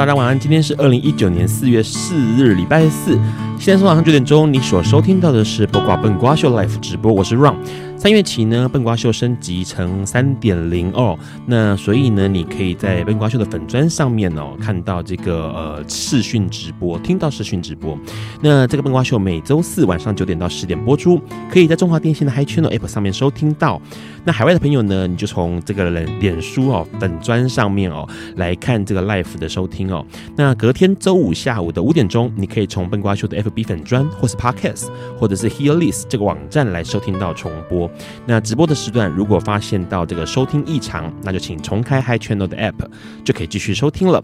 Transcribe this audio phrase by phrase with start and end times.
[0.00, 0.40] 大家晚安。
[0.40, 3.18] 今天是二零一九年四月四日，礼拜四。
[3.58, 7.56] 现在是晚上九点钟，你所收听到的是《八卦笨瓜秀》Life 直播，我是 Ron。
[8.00, 17.98] 三月起呢，笨瓜秀升级成三点零哦，那所以呢，你可以在笨瓜秀的粉砖上面哦，看到这个呃视讯直播，听到视讯直播。
[18.40, 21.20] 那这个笨瓜秀每周四晚上九点到十点播出，
[21.52, 23.78] 可以在中华电信的 Hi Channel App 上面收听到。
[24.24, 30.02] 那海外的朋友呢，你就从这个脸脸书哦粉砖上面哦来看这个 Live 的收听哦。
[30.34, 37.89] 那隔天周五下午的五点钟，你可以从笨瓜秀的 FB 粉砖或是 Podcast 或者是 Hearlist 这个网站来收听到重播。
[38.26, 42.86] 那直播的时段，如果发现到这个收听异常，那就请重开 Hi Channel 的 App，
[43.24, 44.22] 就可以继续收听了。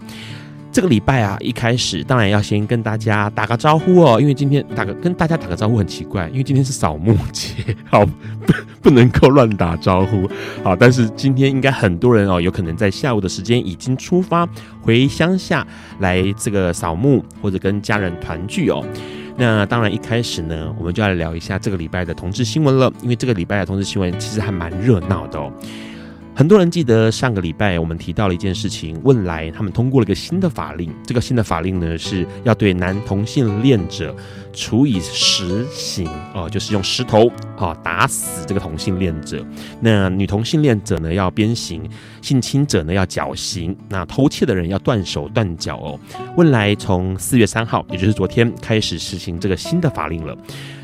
[0.72, 8.04] 这个礼拜啊，一开始当然要先跟大家打个招呼哦，因为今天打个跟大家打个招呼很奇怪，因为今天是扫墓节，好
[8.44, 10.28] 不不能够乱打招呼，
[10.62, 14.46] 好，但是今天应该很多人哦，有可能在下午的时间已经出发
[14.82, 15.66] 回乡下
[16.00, 18.84] 来这个扫墓或者跟家人团聚哦。
[19.38, 25.52] 那当然，一开始呢，我们就要聊一下这个礼拜的同志新闻了，因为这个礼拜的同志新闻其实还蛮热闹的哦。
[26.34, 34.14] 很多人记得上个礼拜我们提到了一件事情，问来他们通过了一个新的法令，这个新的法令呢是要对男同性恋者。
[34.56, 39.44] 处以石刑哦，就是用石头啊打死这个同性恋者。
[39.80, 41.88] 那女同性恋者呢要鞭刑，
[42.22, 46.00] 性侵者呢要绞刑，那偷窃的人要断手断脚哦。
[46.36, 50.34] 汶莱从四月三号，也就是昨天开始实行这个新的法令了。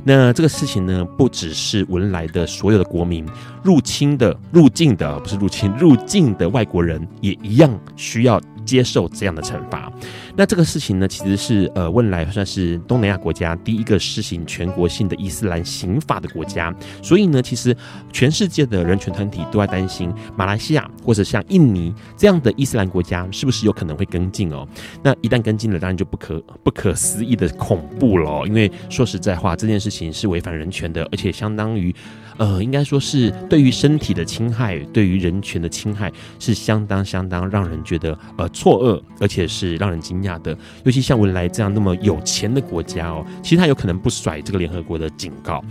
[0.05, 3.25] 那这个事情呢，不只是文莱的所有的国民，
[3.63, 9.91] 入侵的、入境的，不是入侵，入境的外国人也一样需要接受这样的惩罚。
[10.37, 17.77] 那这个事情呢，其实是呃，汶莱算是东南亚国家第一个施行全国性的伊斯兰刑法的国家，所以呢，其实
[18.13, 24.67] 全世界的人权团体都在担心马来西亚或者像印尼这样的伊斯兰国家是不是有可能会跟进哦？
[25.03, 31.95] 那一旦跟进了，当然就不可不可思议的恐怖了，因为说实在话，这件事情是违反人权的，而且相当于。
[32.43, 36.11] 呃，应该说是对于身体的侵害，对于人权的侵害，
[36.41, 40.57] 是相当相当让人觉得呃错愕，而且是让人惊讶的。
[40.83, 45.65] 尤其像文莱这样那么有钱的国家哦，其实他有可能不甩这个联合国的警告。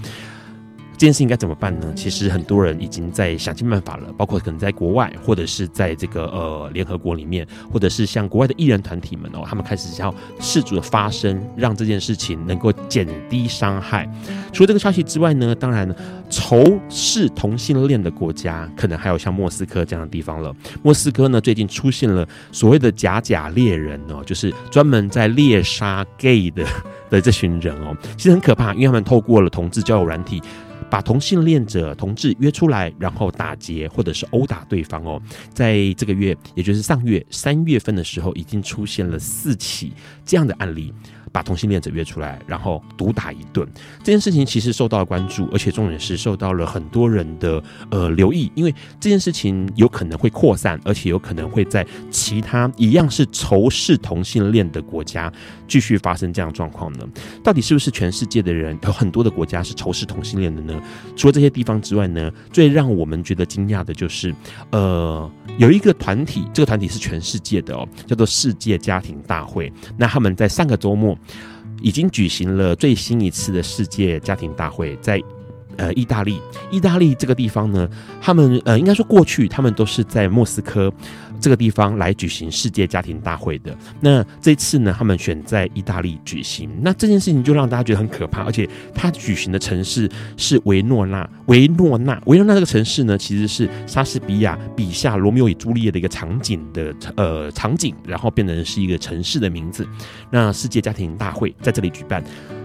[1.02, 1.92] 这件事应该怎么办呢？
[1.96, 14.08] 其实很多人已经在想尽办法了，包括可能在国外，或者是在这个呃联合国里面，或者是像国外的艺人团体们哦，他们开始要试主的发声，让这件事情能够减低伤害。
[14.54, 15.92] 除了这个消息之外呢，当然
[16.30, 20.56] 仇视同性恋的国家，可能还有像莫斯科这样的地方了。
[20.84, 26.64] 莫斯科呢，最近出现了所谓的假假猎人哦，就是专门在猎杀 gay 的
[27.10, 30.40] 的这群人哦，其实很可怕，因为他们透过了同志交友软体。
[30.92, 35.22] 把同性恋者同志约出来，然后打劫或者是殴打对方哦，
[35.54, 39.94] 在这个月，也就是上月三月份的时候，已经出现了四起
[40.26, 40.94] 这样的案例。
[41.32, 43.68] 把同性恋者约出来，然后毒打一顿，
[44.00, 55.32] 这件事情其实受到了关注，而且重点是受到了很多人的呃留意，因为这件事情有可能会扩散，而且有可能会在其他一样是仇视同性恋的国家
[55.68, 57.08] 继续发生这样状况呢？
[57.44, 60.82] 到底是不是全世界的人有很多的国家是仇视同性恋的呢？
[61.16, 64.36] 除了这些地方之外呢，最让我们觉得惊讶的就是，
[64.72, 71.18] 呃，有一个团体，这个团体是全世界的哦，叫做世界家庭大会，那他们在上个周末。
[71.82, 75.22] 已经举行了最新一次的世界家庭大会，在
[75.78, 76.40] 呃意大利，
[76.72, 77.90] 意大利这个地方呢，
[78.22, 80.92] 他们呃应该说过去他们都是在莫斯科。
[81.40, 90.08] 这个地方来举行世界家庭大会的，那这次呢，他们选在意大利举行，那这件事情就让大家觉得很可怕，而且他举行的城市
[90.38, 99.84] 是维诺纳，维诺纳，维诺纳这个城市呢，其实是莎士比亚笔下罗密欧与朱丽叶的一个场景的呃场景，然后变成是一个城市的名字。
[100.30, 102.24] 那世界家庭大会在这里举办。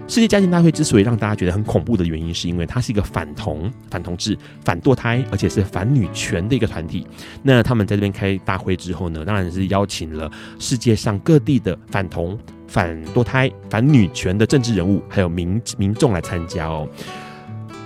[0.09, 7.05] 世界家庭大会之所以让大家觉得很恐怖的原因，是因为它是一个反同、反同志、反堕胎，而且是反女权的一个团体。
[7.43, 10.31] 那他们在这边开大会之后呢，当然是邀请了
[10.61, 12.39] 世界上各地的反同、
[12.69, 16.89] 反堕胎、反女权的政治人物，还有民民众来参加哦。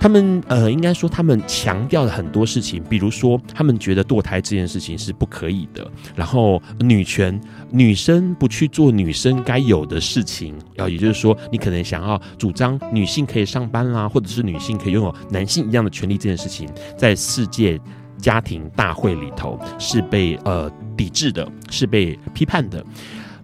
[0.01, 7.39] 他们呃，应该说他们强调了很多事情，比如说他们觉得堕胎这件事情是不可以的，然后女权，
[7.69, 16.67] 女生不去做女生该有的事情，然后也就是说，你可能想要主张女性可以上班啦，或者是女性可以拥有男性一样的权利这件事情，
[16.97, 17.79] 在世界
[18.17, 20.67] 家庭大会里头是被呃
[20.97, 22.83] 抵制的，是被批判的，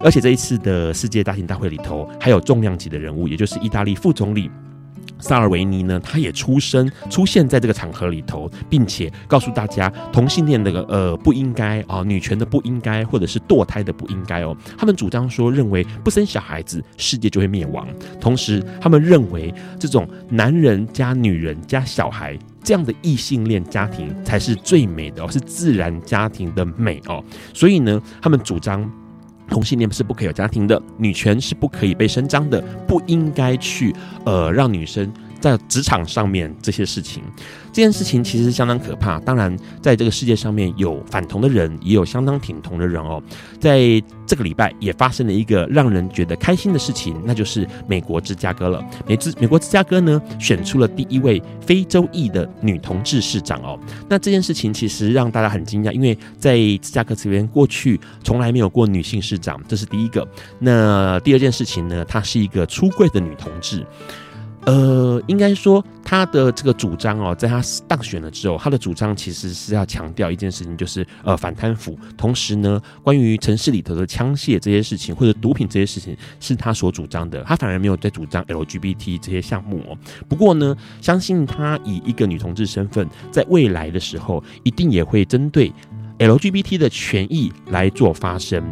[0.00, 4.50] 而且这一次的世界家庭大会里头还有重量级的人物，也就是意大利副总理。
[5.18, 14.56] 萨尔维尼呢，他也出生出现在这个场合里头，并且告诉大家，同性恋的呃不应该啊，女权的不应该，或者是堕胎的不应该哦。
[14.76, 17.86] 他们主张说，认为不生小孩子，世界就会灭亡。
[18.20, 27.22] 同时，他们认为这种男人加女人加小孩这样的异性恋家庭才是最美的哦，是自然家庭的美哦。
[27.52, 28.88] 所以呢，他们主张。
[29.48, 37.22] 同性恋是不可以有家庭的，女权是不可以被伸张的，不应该去呃让女生在职场上面这些事情。
[37.70, 39.20] 这件事情其实是相当可怕。
[39.20, 43.22] 当然，在这个世界上面有反同的人，也有相当挺同的人哦。
[43.60, 48.84] 在这个礼拜也发生了一个让人觉得开心的事情，那就是美国芝加哥了。
[49.06, 53.78] 美芝美国芝加哥呢，选出了第一位非洲裔的女同志市长哦。
[54.08, 60.26] 那这件事情其实让大家很惊讶，因为在芝加哥这边过去从来没有过女性市长，这是第一个。
[60.58, 63.86] 那第二件事情呢，她是一个出柜的女同志。
[64.68, 71.98] 呃，应该说他的这个主张哦，在他当选了之后，他的主张其实是要强调一件事情，就是呃反贪腐。
[72.18, 77.42] 同时呢，关于城市里头的枪械这些事情，或者毒品这些事情，是他所主张的。
[77.44, 79.96] 他反而没有在主张 LGBT 这些项目哦。
[80.28, 85.72] 不过呢，相信他以一个女同志身份，在未来的时候，一定也会针对。
[86.18, 88.62] LGBT 的权益来做发声，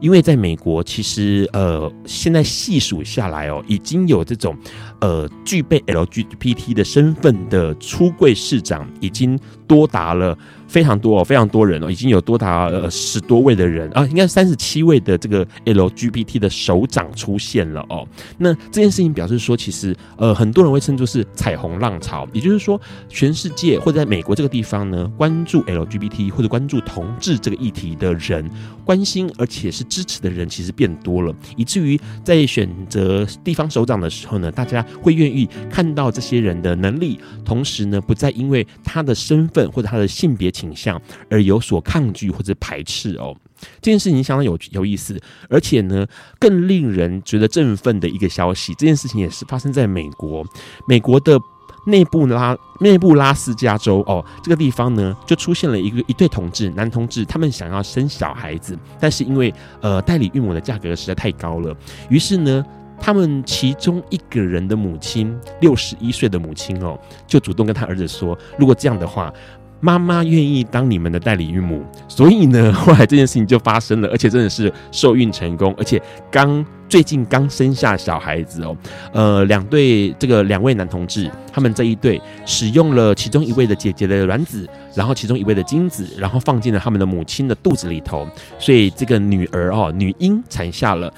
[0.00, 4.56] 因为在美国，其实呃，现在细数下来哦，已经有这种
[5.00, 10.36] 呃具备 LGBT 的身份的出柜市长，已经多达了。
[10.68, 18.06] 非常多哦，非常多人哦，已经有多达呃十多位的人啊，应该三十七位的这个 LGBT 的首长出现了哦。
[18.38, 28.48] 那这件事情表示说，其实呃很多人会称作是彩虹浪潮，也就是说，全世界或者在美国这个地方呢，关注 LGBT 或者关注同志这个议题的人，
[28.84, 40.98] 关心而且是支持的人，其实变多了，以至于在选择地方首长的时候呢，大家会愿意看到这些人的能力，同时呢，不再因为他的身份或者他的性别倾向
[41.28, 43.36] 而有所抗拒或者排斥哦，
[43.82, 45.20] 这件事情相当有有意思，
[45.50, 46.06] 而且呢，
[46.38, 50.42] 更令人觉得振奋的一个消息，这件事情也是发生在美国，
[50.88, 51.38] 美国的
[51.86, 61.76] 内布拉内布拉斯加州哦，这个地方呢，就出现了一个一对同志男同志，他们想要生小孩子，但是因为呃代理孕母的价格实在太高了，
[62.08, 62.64] 于是呢，
[62.98, 69.30] 他们其中一个人的母亲六十一岁的母亲哦，就主动跟他儿子说，如果这样的话。
[69.80, 76.00] 妈妈愿意当你们的代理孕母，所以呢， 后来这件事情就发生了，而且真的是受孕成功，而且
[76.30, 78.76] 刚最近刚生下小孩子哦。
[79.12, 88.26] 呃，两对这个两位男同志，他们这一对使用了其中一位的姐姐的卵子，然后其中一位的精子，然后放进了他们的母亲的肚子里头，
[88.58, 91.12] 所以这个女儿哦，女婴产下了。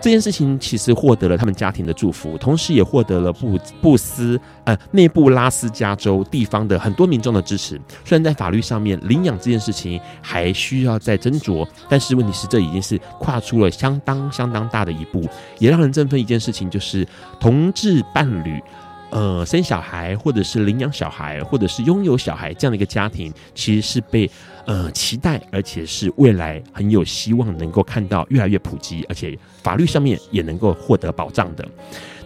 [0.00, 7.80] 这件事情其实获得了他们家庭的祝福，同时也获得了布布斯呃内布拉斯加州地方的很多民众的支持。
[8.04, 15.24] 虽然在法律上面领养这件事情还需要再斟酌，但是问题是这已经是跨出了相当相当大的一步，
[15.58, 17.06] 也让人振奋一件事情，就是
[17.40, 18.62] 同志伴侣
[19.10, 24.30] 呃生小孩或者是领养小孩或者是拥有小孩这样的一个家庭，其实是被。
[24.68, 31.66] 呃，期待，而且是未来很有希望能够看到越来越普及，而且法律上面也能够获得保障的。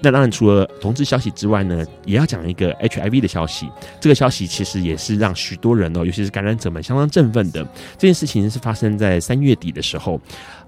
[0.00, 3.68] 那当然，除了同志消息之外呢，也要讲一个 HIV 的消息。
[4.00, 7.62] 这个消息其实也是让许多人哦，尤其是感染者们相当振奋的。
[7.96, 10.20] 这件事情是发生在三月底的时候，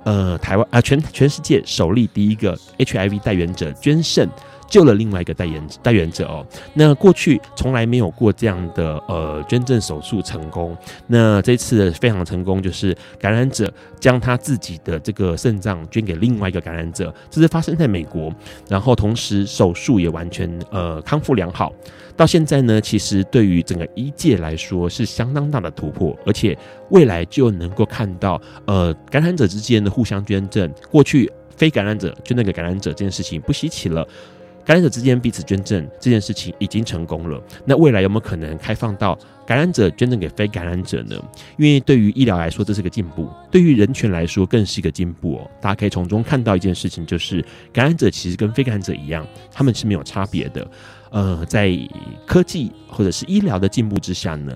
[0.04, 4.30] 呃，台湾啊、全全世界首例第一个 HIV 带原者捐肾。
[4.68, 18.32] 救了另外一个代言代言者哦，那过去从来没有过这样的呃捐赠手术成功，那这次非常成功，就是感染者将他自己的这个肾脏捐给另外一个感染者，这是发生在美国，
[18.68, 21.72] 然后同时手术也完全呃康复良好，
[22.16, 26.56] 到现在呢，其实对于整个医界来说是相当大的突破，而且
[26.90, 34.06] 未来就能够看到呃感染者之间的互相捐赠，过去非感染者捐那个感染者这件事情不稀奇了。
[34.64, 41.16] 感染者之间彼此捐赠这件事情已经成功了，那未来有没有可能开放到感染者捐赠给非感染者呢？
[41.58, 45.50] 因为对于医疗来说，这是个进步；对于人权来说，更是一个进步哦。
[45.60, 50.66] 大家可以从中看到一件事情，就是感染者其实跟非感染者一样，他们是没有差别的。
[51.10, 51.70] 呃，在
[52.26, 54.52] 科技或者是医疗的进步之下呢，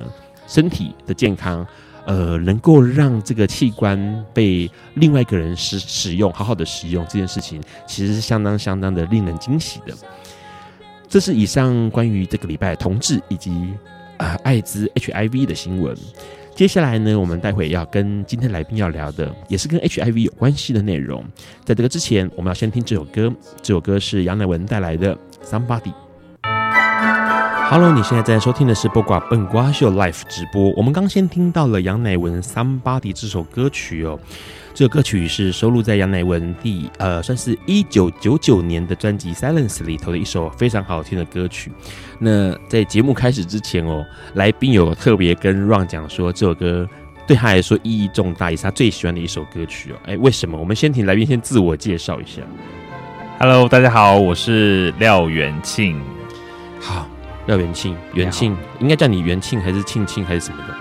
[0.47, 1.65] 身体的健康，
[2.09, 9.95] 呃，能够让这个器官被另外一个人使使用，好好的使用这件事情，其实是相当相当的令人惊喜的。
[11.07, 13.50] 这是以上关于这个礼拜同志以及
[14.17, 15.95] 啊、呃、艾滋 HIV 的新闻。
[16.55, 21.23] 接下来呢，我们待会要跟今天来宾要聊的，也是跟 HIV 有关系的内容。
[21.62, 25.93] 在这个之前，我们要先听这首歌，这首歌是杨乃文带来的《Somebody》。
[27.70, 30.70] Hello，你现在在收听的是不挂笨瓜秀 Live 直播。
[30.70, 34.18] 我们刚先听到了杨乃文《Somebody》这首歌曲哦，
[34.72, 41.70] 这个歌曲是收录在杨乃文第呃，算是一九九九年的专辑《Silence》里头的一首非常好听的歌曲。
[42.18, 46.88] 那在节目开始之前哦，来宾有特别跟 Ron 讲说，这首歌
[47.26, 49.96] 对他来说意义重大，也是他最喜欢的一首歌曲哦。
[50.06, 50.56] 哎，为什么？
[50.58, 52.40] 我们先请来宾先自我介绍一下。
[53.38, 56.00] Hello，大家好，我是廖元庆。
[56.80, 57.06] 好。
[57.49, 60.75] 廖元庆，元庆应该叫你元庆还是庆庆还是什么的？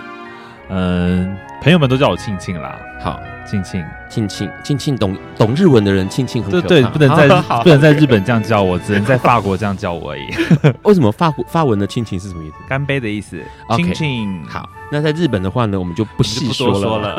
[0.70, 2.78] 嗯，朋友们都叫我庆庆啦。
[3.02, 6.68] 好，庆庆，庆庆，庆庆懂懂日文的人，庆庆很可怕。
[6.68, 7.26] 对对，不能在
[7.64, 10.26] 不能在日本这样叫我，只能在法国这样叫我而已。
[10.84, 12.56] 为什么法国法文的庆庆是什么意思？
[12.68, 13.42] 干杯的意思。
[13.74, 14.68] 庆庆，好。
[14.92, 17.18] 那在日本的话呢，我们就不细说了。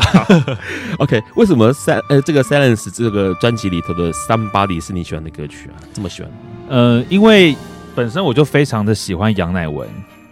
[0.99, 5.73] OK，为什么三呃这个 Silence 这个专辑里头的 Somebody 是你喜欢的歌曲啊？
[5.91, 6.31] 这么喜欢？
[6.69, 7.55] 呃，因为。
[7.99, 9.85] 本身我就非常的喜欢杨乃文，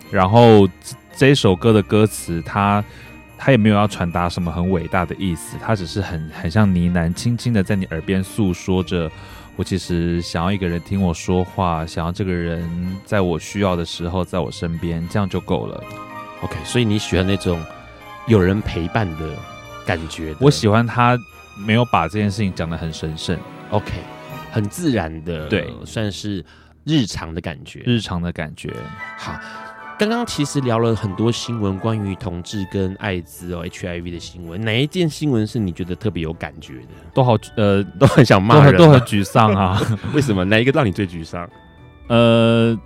[0.10, 0.66] 然后
[1.18, 2.82] 这首歌的歌词，他
[3.38, 9.12] 他也没有要传达什么很伟大的意思，他只是很很像呢喃，轻轻的在你耳边诉说着，
[9.58, 12.66] 我其实想要一个人听我说话，想要这个人
[13.04, 15.84] 在我需要的时候在我身边，这样就够了。
[16.44, 17.62] OK，所以你喜欢那种
[18.28, 19.30] 有人陪伴的
[19.86, 20.38] 感觉的？
[20.40, 21.20] 我喜欢他
[21.58, 23.38] 没有把这件事情讲得很神圣
[23.72, 23.92] ，OK，
[24.54, 26.46] 很自然的，对，算是。
[26.88, 28.74] 日常的感觉，日常的感觉。
[29.18, 29.38] 好，
[30.00, 34.62] 刚刚其实聊了很多新闻，关于同志跟艾滋哦 HIV 的新闻。
[34.62, 36.88] 哪一件新闻是你觉得特别有感觉的？
[37.14, 39.82] 都好，呃，都很想骂人，都很沮丧啊。
[40.16, 40.46] 为什么？
[40.46, 41.50] 哪一个让你最沮丧？
[42.08, 42.80] 呃，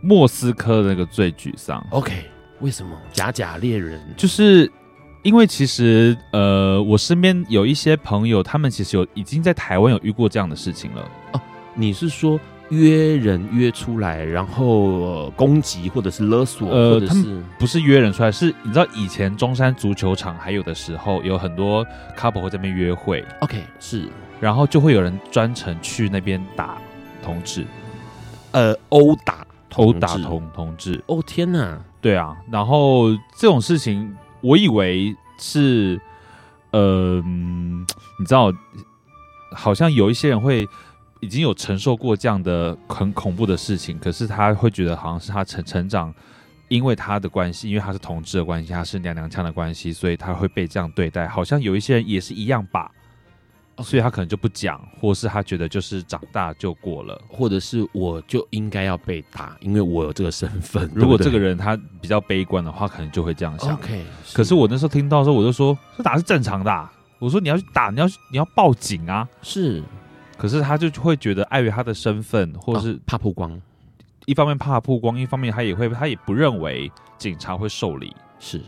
[0.00, 1.84] 莫斯科那个最沮丧。
[1.90, 2.12] OK，
[2.60, 2.96] 为什么？
[3.10, 4.70] 假假猎人，就是
[5.24, 11.10] 因为其实呃，我身边有一些朋友，他们其实有已经在台湾有遇过这样的事情了。
[11.32, 11.40] 哦，
[11.74, 12.38] 你是说？
[12.70, 21.84] 约人约出来，然后、呃、攻击或者是勒索，呃，或者是他们不是约人出来，是你知道以前中山足球场还有的时候，有很多
[22.16, 24.08] couple 会在那边约会，OK，是，
[24.40, 26.78] 然后就会有人专程去那边打
[27.22, 27.66] 同志，
[28.52, 36.00] 呃，殴打殴打同同志，哦天哪，对啊，然后这种事情，我以为是，
[36.70, 38.52] 呃，你知道，
[39.52, 40.68] 好像有一些人会。
[41.20, 46.12] 已经有承受过这样的很恐怖的事情，可是他会觉得好像是他成成长，
[46.68, 51.28] 因为他的关系，因为他是同志的关系，他是娘娘腔的关系，所以他会被这样对待。
[51.28, 52.90] 好像有一些人也是一样吧.
[53.82, 60.90] 所以他可能就不讲，或是他觉得就是长大就过了，或者是我就应该要被打，因为我有这个身份。
[60.94, 63.72] 如果这个人他比较悲观的话，可能就会这样想。
[63.72, 66.92] OK，可是我那时候听到的时候，我就说这打是正常的啊。
[67.18, 69.82] 我说你要去打，你要你要报警啊，是。
[70.40, 73.60] 可是他就会觉得碍于他的身份，或者是、哦、怕曝光，
[74.24, 78.58] 一方面怕曝光，一方面他也会，他也不认为警察会受理，是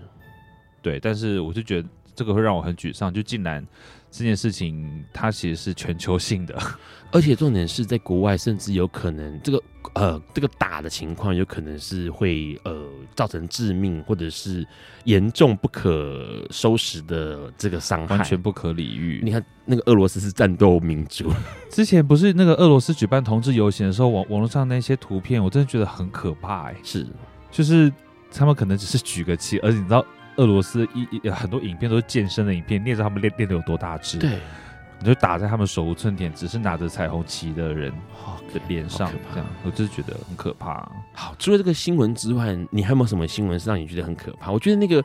[0.83, 1.01] 对。
[1.01, 3.67] 但是我就觉得这个会让我很沮丧，就竟然
[4.13, 6.57] 这件事情它其实是全球性的，
[7.11, 9.61] 而且重点是在国外，甚至有可能这个。
[9.95, 14.67] 呃，这个打的情况有可能是会呃造成致命或者是
[15.05, 19.21] 严重不可收拾的这个伤害，完全不可理喻。
[19.23, 21.31] 你看那个俄罗斯是战斗民族，
[21.69, 26.81] 之前不是那个俄罗斯举办同志游行的时候，网网络上那些图片，我真的觉得很可怕哎、欸。
[26.83, 27.07] 是，
[27.51, 27.93] 就是
[28.31, 30.03] 他们可能只是举个旗，而且你知道
[30.37, 34.39] 俄罗斯一很多影片都是健身的影片，你也知道他们练练的有多大只，对。
[34.99, 37.93] 你就打在他们手无寸铁，只是拿着彩虹旗的人
[38.55, 40.89] 的脸上，这样我就是觉得很可怕。
[41.13, 44.53] 好，除了这个新闻之外，你还有没有什么新闻是让你觉得很可怕？
[44.53, 45.05] 我觉得那个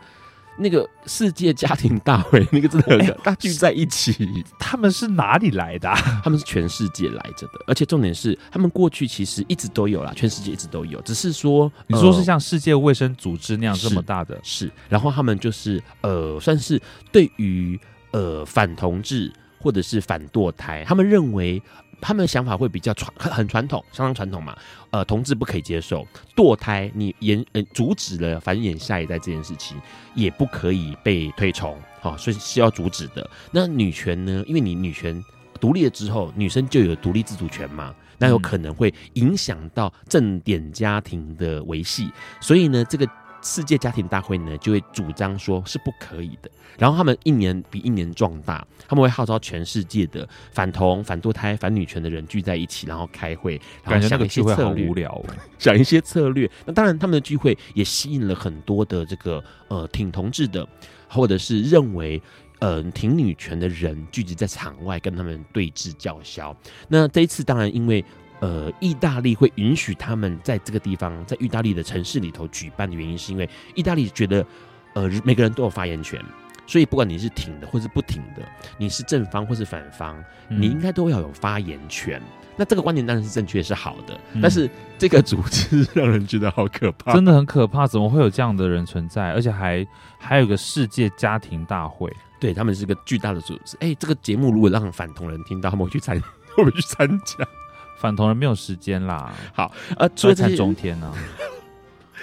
[0.57, 4.15] 那个世界家庭大会， 那个真的大聚在一起，
[4.59, 5.89] 他们是哪里来的？
[6.23, 14.71] 他们是全世界来着的，而且重点是，他们过去其实一直都有啦，全世界一直都有，只是说你说是像世界卫生组织那样这么大的，是，是。
[14.89, 17.79] 然后他们就是呃，算是对于
[18.11, 19.31] 呃反同志。
[19.59, 21.61] 或者是反堕胎，他们认为
[21.99, 24.55] 他们的想法会比较传很很传统，相当传统嘛。
[24.91, 29.77] 呃，同志不可以接受堕胎，你延呃阻止了繁衍下一代这件事情，
[30.15, 33.29] 也不可以被推崇，好、哦，所以是要阻止的。
[33.51, 34.43] 那女权呢？
[34.47, 35.23] 因为你女权
[35.59, 43.07] 独立了之后，女生就有独立自主权嘛，那有可能会影响到正点家庭的维系，所以呢，这个。
[43.41, 46.49] 世界家庭大会呢，就会主张说是不可以的。
[46.77, 54.87] 然后他们一年比一年壮大，他们会号召全世界的反同、反堕胎、反女权的人聚在一起，然后开会，然后想一些策略。
[54.87, 55.23] 无聊，
[55.57, 56.49] 想一些策略。
[56.65, 60.67] 那当然，他们的聚会也吸引了很多的这个呃挺同志的，
[61.07, 62.21] 或者是认为
[62.59, 66.55] 呃挺女权的人聚集在场外跟他们对峙叫嚣。
[66.87, 68.03] 那这一次，当然因为。
[68.39, 74.45] 呃，意大利会允许他们在这个地方，在意大利的城市里头举办的原因，是因为意大利觉得，
[74.93, 76.23] 呃，每个人都有发言权，
[76.65, 78.43] 所以不管你是挺的或是不挺的，
[78.77, 82.21] 你是正方或是反方，嗯、你应该都要有发言权。
[82.59, 84.67] 那这个观点当然是正确，是好的，嗯、但是
[84.97, 87.85] 这个组织让人觉得好可怕，真的很可怕。
[87.85, 89.31] 怎么会有这样的人存在？
[89.31, 89.85] 而且还
[90.17, 93.77] 还有个世界家庭大会，对他们是个巨大的组织。
[93.77, 96.19] 哎、欸，这个节目如果让反同人听到，他们会去参，
[96.55, 97.47] 会不会去参加？
[97.97, 99.33] 反同人没有时间啦。
[99.53, 101.13] 好，呃，除了看中天呢、啊。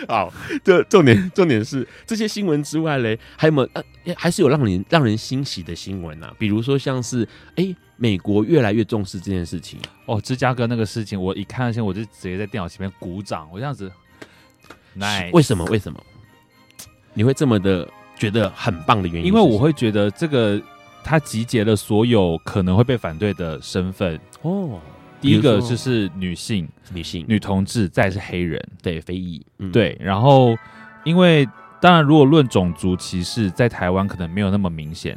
[0.09, 0.33] 好，
[0.65, 3.69] 这重点重点是这些新闻之外嘞，还有没有？
[3.75, 6.35] 呃，还是有让人让人欣喜的新闻啊。
[6.37, 9.79] 比如说，像是哎、欸，美国越来越重视这件事情。
[10.07, 13.49] 哦，芝加哥那个事情，我一看先我就直接在电脑前面鼓掌。
[13.53, 13.91] 我这样子
[14.99, 15.31] ，nice。
[15.31, 15.65] 为什么？
[15.67, 16.03] 为什么？
[17.15, 17.89] 你会这么的
[18.19, 19.29] 觉得很棒的原因？
[19.29, 20.61] 因为我会觉得这个
[21.05, 24.81] 他集结了所有可能会被反对的身份哦。
[25.21, 29.97] 第一个就是女性，女性女同志，再是黑人，对非裔，嗯、对。
[29.99, 30.55] 然后，
[31.03, 31.49] 因为
[31.81, 35.17] 当然，如果论种族歧视，在台湾可能没有那么明显，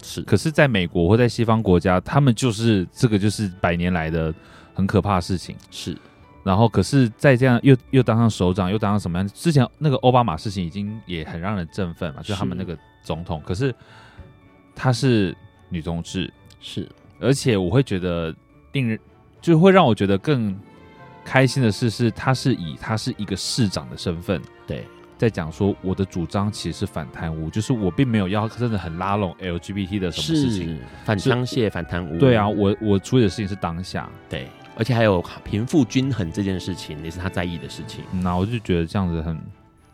[0.00, 0.22] 是。
[0.22, 4.32] 可是，在美国或在西方国家，他们就是这个就是百年来的
[4.74, 5.96] 很可怕的事情，是。
[6.44, 9.28] 然后，可是，在这样又又当上首长，又当上什么样？
[9.34, 13.42] 之前那个奥巴马事情已经也很让人振奋嘛，就他们那个总统。
[13.44, 13.74] 可是，
[14.74, 15.36] 她是
[15.68, 16.88] 女同志，是。
[17.18, 18.32] 而且，我会觉得
[18.70, 18.96] 令人。
[19.40, 20.58] 就会让我觉得更
[21.24, 24.86] 开心的事，是他是以他是一个市长的身份，对，
[25.18, 32.18] 在讲说我的主张其实是反贪污，就是我并没有要真的很拉拢 LGBT 的什么事情，反枪械、反贪污。
[32.18, 38.04] 对啊，我我处理的事情是当下，对，而且还有贫富均衡这件事情也是他在意的事情。
[38.10, 39.38] 那我就觉得这样子很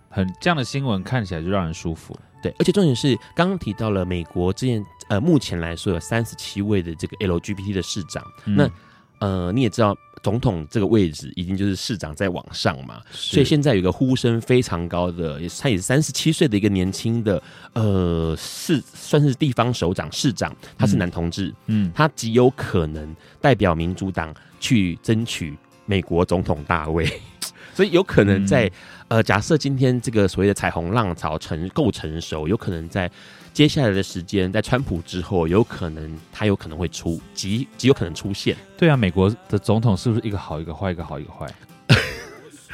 [0.08, 2.16] 很这样的新闻看起来就让人舒服。
[2.40, 8.70] 对，而且重点是刚刚提到了美国之前呃目前来说有三十七位的这个 LGBT 的市长，嗯、那。
[9.18, 27.06] 呃，你也知道，总统这个位置已经就是市长在往上嘛，所以现在有一个呼声非常高的，也是他也是三十七岁的一个年轻的，呃，市算是地方首长市长，他是男同志，嗯，他极有可能代表民主党去争取美国总统大位，
[27.74, 28.72] 所以有可能在、嗯、
[29.08, 33.10] 呃，假设今天这个所谓的彩虹浪潮成够成熟，有可能在。
[33.54, 38.56] 接下来的时间，在川普之后，有可能他有可能会出极极有可能出现。
[38.76, 41.46] 对啊，美国的总统是不是一个好一个坏，一个好一个坏？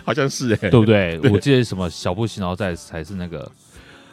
[0.03, 1.19] 好像是哎、欸， 对不对？
[1.19, 3.53] 对我记得什么小布希，然后再才是那个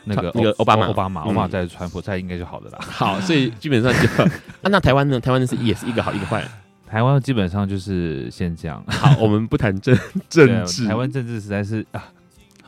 [0.04, 2.80] 那个那个奥巴马，奥巴马，奥巴马在川普，在应该就好的啦。
[2.82, 4.30] 好，所以基本上就啊，
[4.64, 5.18] 那台湾呢？
[5.22, 6.46] 台湾的是也是一个好一个坏。
[6.86, 8.84] 台湾基本上就是先这样。
[8.88, 9.98] 好，我们不谈政
[10.30, 12.04] 政治，台湾政治实在是啊。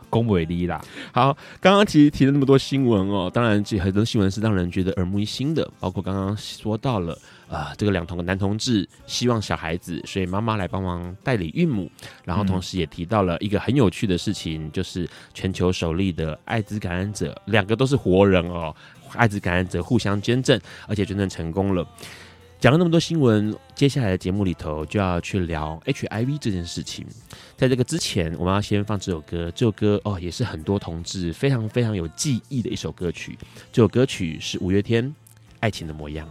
[0.10, 0.84] 恭维力啦！
[1.12, 7.18] 好，刚刚提提了那么多新闻哦，当然，这很多新闻是让人觉得耳目一新的，包括刚刚说到了
[7.48, 11.90] 啊、这个两同的男同志希望小孩子，所以妈妈来帮忙代理孕母，
[12.24, 18.76] 然后同时也提到了一个很有趣的事情，就是全球首例的艾滋感染者，两个都是活人哦，
[19.16, 21.88] 艾滋感染者互相捐赠，而且捐赠成功了。
[22.60, 27.06] 讲了那么多新闻，接下来的节目里头就要去聊 HIV 这件事情。
[27.56, 29.50] 在这个之前，我们要先放这首歌。
[29.56, 33.38] 这首歌哦，也是很多同志非常非常有记忆的一首歌曲。
[33.72, 35.06] 这首歌曲是五月天
[35.62, 36.28] 《爱情的模样》。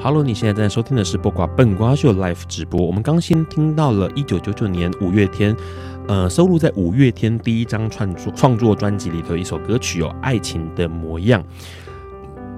[0.00, 2.80] Hello，你现在正在收听的是《播瓜笨瓜秀》Live 直播。
[2.86, 5.56] 我们刚先听到了一九九九年五月天，
[6.06, 11.42] 呃，收录在五月天第一张创作创作专辑里头一首歌曲哦，《爱情的模样》。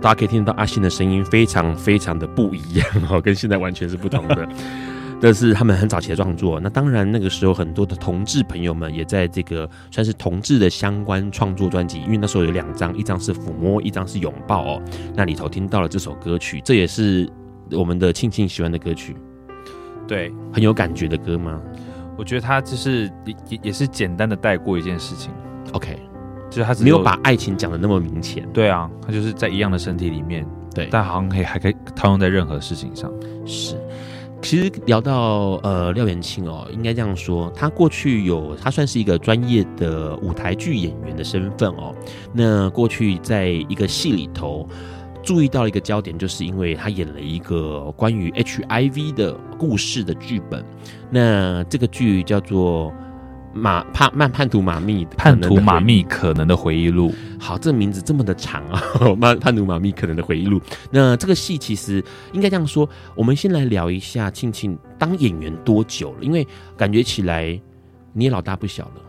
[0.05, 4.47] 大家可以听到阿信的声音非常非常的不一样哦，跟现在完全是不同的。
[5.19, 6.61] 这是他们很早期的创作。
[6.61, 14.83] 那当然那个时候很多的同志朋友们也在这个算是同志的相关创作专辑，因为那时候有两张，一张是抚摸，一张是拥抱哦。
[15.15, 17.27] 那里头听到了这首歌曲，这也是
[17.71, 19.17] 我们的庆庆喜欢的歌曲。
[20.07, 21.59] 对，很有感觉的歌吗？
[22.19, 23.11] 我觉得他就是
[23.49, 25.33] 也也是简单的带过一件事情。
[25.73, 25.99] OK。
[26.55, 28.49] 就是他没有把爱情讲的那么明显。
[28.53, 33.13] 对啊，他就是在一样的身体里面，对，但好像可以还可以套用在任何事情上。
[33.45, 33.77] 是。
[34.41, 41.93] 其实聊到呃廖元庆哦，应该这样说，他过去有他算是一个专业的舞台剧演员的身份哦。
[42.33, 44.69] 那过去在一个戏里头
[45.25, 50.65] 注意到了一个焦点，就是因为他演了一个关于 HIV 的故事的剧本。
[51.11, 52.93] 那这个剧叫做。
[53.55, 58.83] 马叛慢叛徒马密叛徒马密可能的回忆录，好，这个名字这么的长啊！
[59.21, 60.61] 叛叛徒马密可能的回忆录。
[60.91, 66.19] 那这个戏其实应该这样说，我们先来聊一下庆庆当演员多久了？
[66.21, 67.59] 因为感觉起来
[68.13, 69.03] 你也老大不小了，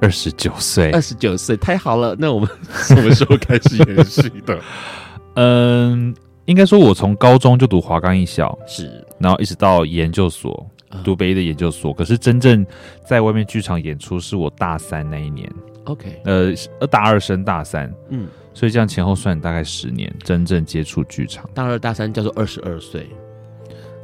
[0.00, 2.14] 二十九岁，二十九岁，太好了。
[2.18, 4.60] 那我们 什么时候开始演戏的？
[5.34, 10.64] 嗯，应该说我从高中就读华冈艺校，是，然后一直到研究所。
[11.04, 12.64] 读北艺的研究所，可是真正
[13.04, 15.50] 在外面剧场演出是我大三那一年。
[15.84, 16.52] OK，呃，
[16.86, 21.48] 大二升大三，嗯，所以这样前后算大概十年，真正接触剧场。
[21.54, 23.08] 大二大三叫做二十二岁，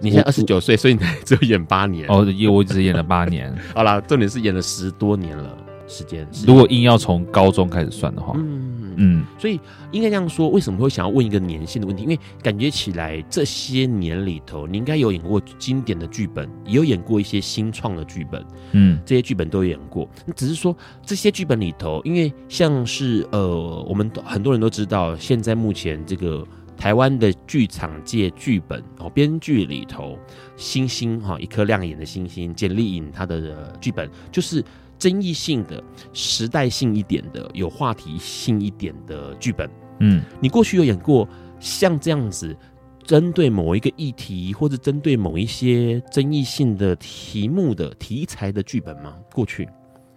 [0.01, 2.07] 你现在二十九岁，所以你只有演八年。
[2.09, 3.53] 哦，因为我只演了八年。
[3.75, 5.59] 好啦，重点是演了十多年了。
[5.89, 12.03] 时间，如果硬要从高中开始算的话，嗯嗯，所以应该这样说，为什么会想要问一个年限的问题？
[12.03, 20.09] 因为感觉起来这些年里头，你应该有演过经典的剧本，也有演过一些新创的剧本，嗯，这些剧本都有演过。
[20.35, 30.19] 只是说这些剧本里头，因为像是呃，我们很多人都知道，现在目前这个台湾的剧场界剧本哦，编剧里头
[30.57, 34.65] 星星哈，一颗亮眼的星星，简丽颖她的剧本就是。
[35.03, 42.57] 争议性的、时代性一点的、有话题性一点的剧本，嗯，你过去有演过像这样子，
[43.03, 49.17] 针对某一个议题或者针对某一些争议性的题目的题材的剧本吗？
[49.35, 49.69] 过去，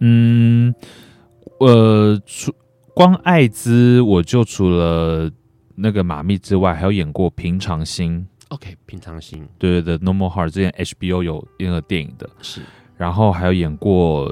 [0.02, 0.72] 嗯，
[1.60, 2.54] 呃，除
[2.94, 5.32] 光艾滋，我就除了
[5.74, 8.24] 那个马密之外，还有演过平常心。
[8.50, 12.62] OK，平常心，对对对，Normal Heart 之前 HBO 有那个电影的，是，
[12.96, 14.32] 然后还有演过。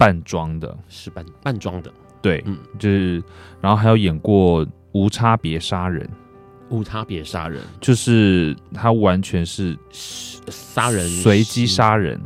[0.00, 0.74] 扮装的。
[0.88, 3.22] 是扮扮装的，对，嗯，就是，
[3.60, 6.08] 然后还有演过无差别杀人，
[6.70, 7.60] 无差别杀人。
[7.82, 12.18] 就是他完全是杀人随机杀人，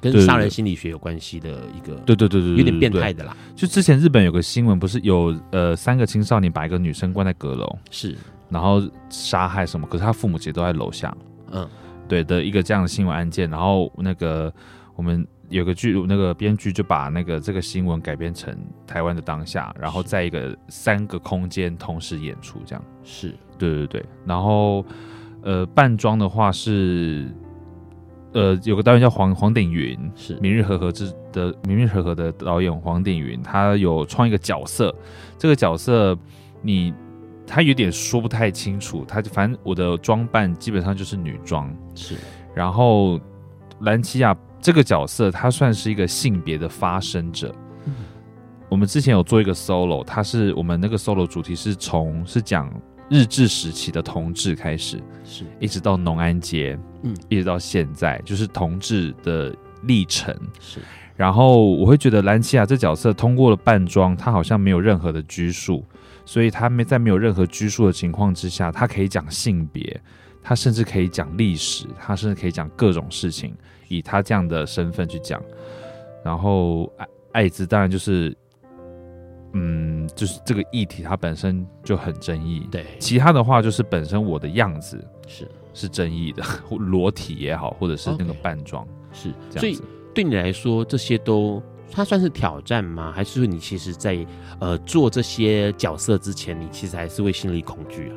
[0.00, 3.36] 跟杀人心理学有关系的一个，对对对对，有点变态的啦。
[3.56, 8.16] 就之前日本有个新闻，不是有呃三个青少年把一个女生关在阁楼，是，
[8.48, 9.88] 然后杀害什么？
[9.88, 11.12] 可是他父母其实都在楼下，
[11.50, 11.68] 嗯，
[12.06, 14.54] 对的一个这样的新闻案件，然后那个
[14.94, 15.26] 我们。
[15.52, 24.04] 有个剧，那个编剧就把那个这个新闻改编成台湾的当下，然后在一个三个空间同时演出，这样是对对对。
[24.24, 24.82] 然后
[25.42, 27.30] 呃，扮装的话是
[28.32, 34.94] 呃，有个导演叫黄黄鼎云，是明日和和之的明日和和的导演黄鼎云，他有创一个角色，
[35.36, 36.16] 这个角色
[36.62, 36.94] 你
[37.46, 42.16] 他有点说不太清楚，他就反正我的装扮基本上就是女装，是，
[42.54, 43.20] 然后
[43.80, 44.34] 兰奇亚。
[44.62, 47.54] 这个角色他算是一个性别的发声者。
[47.84, 47.92] 嗯。
[48.68, 52.72] 我们之前有做一个 solo，他是我们那个 solo 主题是从是讲
[53.10, 60.34] 日治时期的同志开始，是一直到农安节，嗯，一直到现在，就是同志的历程。
[60.58, 60.80] 是。
[61.14, 65.84] 然后我会觉得兰奇亚这角色通过了扮装，他好像没有任何的拘束，
[66.24, 70.00] 所以他没在没有任何拘束的情况之下，他可以讲性别，
[70.42, 73.54] 他甚至可以讲历史，他甚至可以讲各种事情。
[73.92, 75.42] 以他这样的身份去讲，
[76.24, 78.34] 然后艾艾滋当然就是，
[79.52, 82.66] 嗯，就是这个议题它本身就很争议。
[82.70, 88.88] 对，其他的话就是本身我的样子是是争议的，裸体也好，或者是那个扮装、okay.
[89.12, 89.58] 是这样子。
[89.60, 89.78] 所以
[90.14, 93.12] 对你来说，这些都它算是挑战吗？
[93.14, 94.26] 还是说你其实在
[94.58, 98.16] 呃做这些角色之前，你其实还是会心里恐惧啊？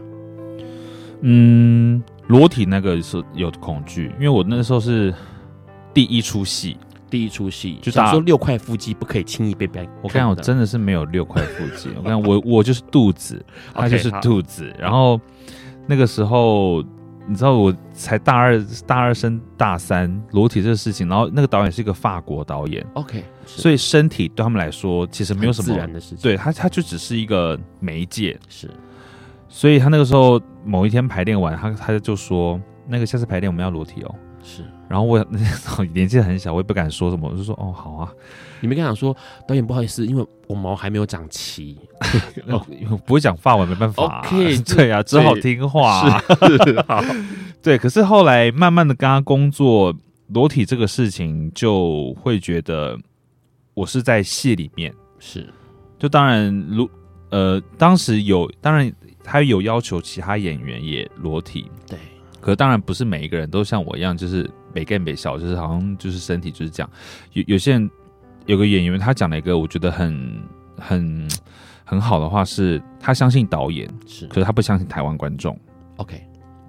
[1.21, 5.13] 嗯，裸体那个是有恐惧，因为我那时候是。
[5.95, 6.77] 第一出戏，
[7.09, 9.89] 第一出戏，就想说六块腹肌不可以轻易被别人。
[10.03, 14.69] 我看我真的是没有六块腹肌， 我看我我就是肚子，他就是肚子。
[14.75, 15.19] Okay, 然后
[15.87, 16.83] 那个时候，
[17.27, 21.07] 你知道我才大二，大二升大三，裸体这个事情。
[21.07, 26.17] 然后那个导演是一个法国导演，OK，所以身体对他们来说其实没有什么自然的事情。
[26.21, 28.37] 对他，他就只是一个媒介。
[28.49, 28.69] 是，
[29.47, 34.15] 所以他那个时候某一天排练完，他他就说，那个下次排练我们要裸体哦。
[34.45, 34.63] 是。
[34.87, 38.11] 然后我那时候年纪很小，我也不敢说什么，我就说哦好啊。
[38.61, 39.15] 你没跟他讲说
[39.47, 41.77] 导演不好意思，因为我毛还没有长齐，
[42.47, 42.65] 哦、
[43.05, 44.21] 不会讲法文没办法、啊。
[44.25, 46.23] OK， 对啊，只好听话、啊。
[46.63, 47.03] 是，好。
[47.61, 49.93] 对，可是后来慢慢的跟他工作，
[50.27, 52.97] 裸体这个事情就会觉得
[53.73, 54.93] 我是在戏里面。
[55.19, 55.51] 是，
[55.97, 56.89] 就当然如
[57.31, 58.91] 呃当时有当然
[59.23, 61.97] 他有要求其他演员也裸体，对。
[62.45, 66.87] 可是当然不是每一个人都像我一样，就是每个每小，就是好像就是身体就是这样。
[67.33, 67.89] 有有些人
[68.45, 70.43] 有个演员，他讲了一个我觉得很
[70.77, 71.27] 很
[71.83, 75.59] 很好的话，是他相信导演，是，可是他不相信台湾观众。
[75.95, 76.21] OK，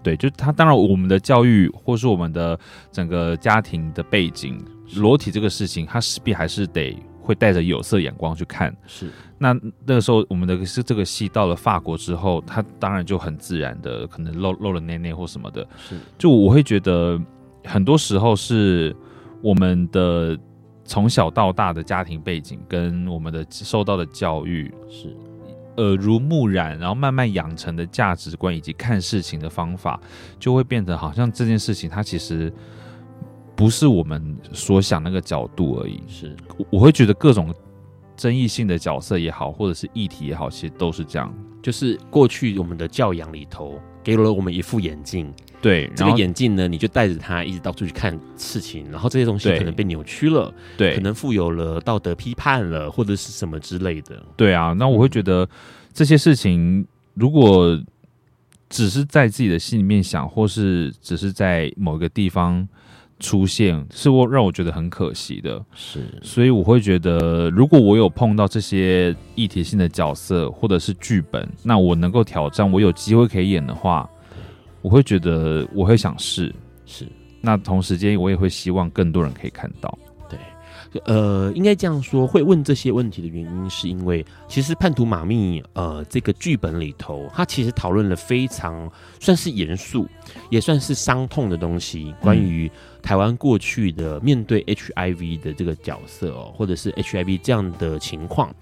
[0.02, 2.58] 对，就他当然我们的教育或是我们的
[2.90, 4.58] 整个家庭的背景，
[4.94, 6.98] 裸体这个事情，他势必还是得。
[7.26, 9.10] 会带着有色眼光去看，是。
[9.36, 9.52] 那
[9.84, 15.66] 那个时候，我们的是这个戏到了法国之后，他当然就很自然的可能露露了内内或什么的。
[15.76, 15.98] 是。
[16.16, 17.20] 就我会觉得，
[17.64, 18.94] 很多时候是
[19.42, 20.38] 我们的
[20.84, 25.14] 从小到大的家庭背景跟我们的受到的教育是
[25.78, 30.00] 耳濡目染，然后慢慢养成的价值观以及看事情的方法，
[30.38, 32.52] 就会变得好像这件事情它其实。
[33.56, 37.52] 不是我们所想那个角度而已，是我我会觉得各种
[38.14, 41.34] 争议性的角色也好，或者是议题也好，其实都是这样。
[41.62, 54.22] 就是过去我们的教养里头给了我们一副眼镜，对，这个眼镜呢，你就带着它一直到处去看事情，然后这些东西可能被扭曲了，对，可能富有了道德批判了，或者是什么之类的。
[54.36, 55.48] 对啊，那我会觉得
[55.92, 57.82] 这些事情如果
[58.68, 62.68] 只是在自己的心里面想，或是只是在某一个地方。
[63.18, 74.08] 出现是我让我觉得很可惜的，是，所以我会觉得，如果我有碰到这些议题性的角色或者是剧本，那我能够挑战，我有机会可以演的话，
[74.82, 77.06] 我会觉得我会想试，是。
[77.40, 79.96] 那同时间我也会希望更多人可以看到。
[81.04, 90.06] 呃，应该这样说，会问这些问题的原因，是因为其实《叛徒马密》呃这个剧本里头，它其实讨论了非常算是严肃，
[90.48, 92.70] 也算是伤痛的东西，关于
[93.02, 98.50] 台湾过去的面对 HIV 的这个角色哦，或者是 HIV 这样的情况。《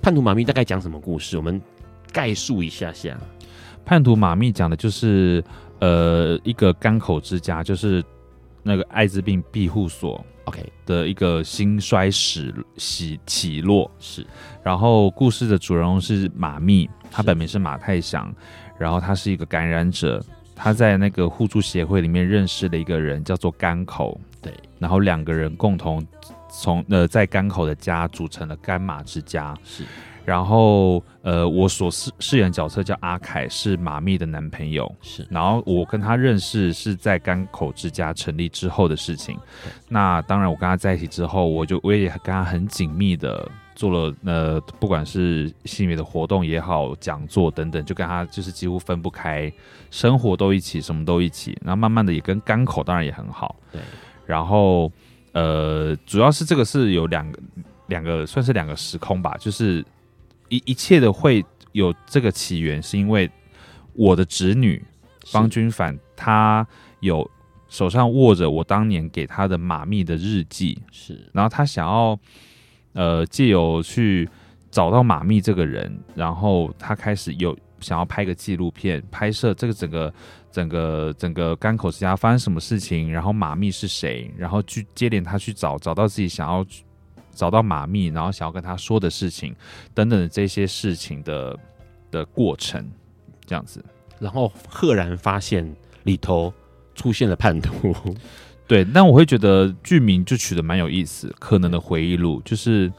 [0.00, 1.36] 叛徒马密》大概讲什么故事？
[1.36, 1.60] 我们
[2.12, 3.14] 概述一下下。
[3.84, 5.42] 《叛徒马密》讲的就是
[5.80, 8.04] 呃一个干口之家，就是
[8.62, 10.24] 那个艾滋病庇护所。
[10.44, 13.90] OK 的一个兴衰史起起落。
[13.98, 14.26] 是，
[14.62, 18.34] 然后故事的主人公是马密，他本名是马太祥，
[18.78, 20.24] 然后他是一个感染者，
[20.54, 26.04] 他在那个互助协会里面认识了一个人叫做甘口，对，然后两个人共同
[26.50, 29.56] 从呃在甘口的家组成了甘马之家。
[29.64, 29.84] 是。
[30.24, 34.92] 然后，呃，我所饰饰演的角色叫阿凯，是马密的男朋友。
[35.02, 39.36] 是，然后我跟他认识是在甘口之家成立之后的事情。
[39.88, 49.52] 那当然，我跟他在一起之后，我就我也跟他很紧密的做了，呃，不管是戏里的活动也好，讲座等等，就跟他就是几乎分不开，
[49.90, 51.58] 生活都一起，什么都一起。
[51.64, 53.56] 然后慢慢的也跟甘口当然也很好。
[53.72, 53.80] 对。
[54.24, 54.92] 然后，
[55.32, 57.38] 呃，主要是这个是有两个
[57.88, 59.84] 两个算是两个时空吧，就是。
[60.52, 63.30] 一一切的会有这个起源，是因为
[63.94, 64.84] 我的侄女
[65.24, 66.66] 方君凡，她
[67.00, 67.28] 有
[67.70, 72.18] 手上握着我当年给她的马密的日记，是，然后她想要
[72.92, 74.28] 呃借由去
[74.70, 80.14] 找到马密这个人，然后她开始有想要拍个纪录片，拍摄这个整个
[80.50, 86.62] 整个整个甘口之家发生什么事情，然后马密是谁，然后去接连他去找找到自己想要。
[87.34, 89.54] 找到马密，然后想要跟他说的事情，
[89.94, 91.58] 等等的这些事情的
[92.10, 92.88] 的过程，
[93.46, 93.84] 这样子，
[94.18, 96.52] 然后赫然发现里头
[96.94, 97.94] 出现了叛徒，
[98.66, 102.92] 对，但我会觉得剧名就取得蛮有意思，可能的回忆录，就是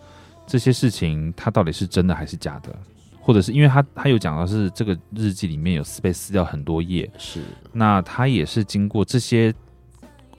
[0.46, 2.76] 这些事情它到底是真的还是假的，
[3.22, 7.42] 或者是因为他他有讲到是这个日记里面有被撕掉很多页，是，
[7.72, 9.54] 那他也是经过这些。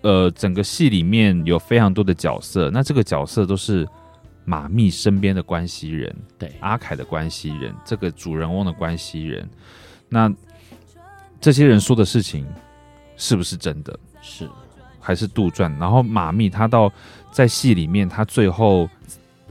[0.05, 3.89] 呃，整个戏里面有非常多的角色，那这个角色都是
[4.45, 9.49] 马密身边的关系人，对阿凯的关系人，这个主人翁的关系人，
[10.11, 10.31] 那
[11.41, 12.47] 这些人说的事情
[13.17, 13.99] 是不是真的？
[14.21, 14.47] 是
[15.01, 15.75] 还是杜撰？
[15.79, 16.93] 然后马密他到
[17.33, 18.87] 在戏里面，他最后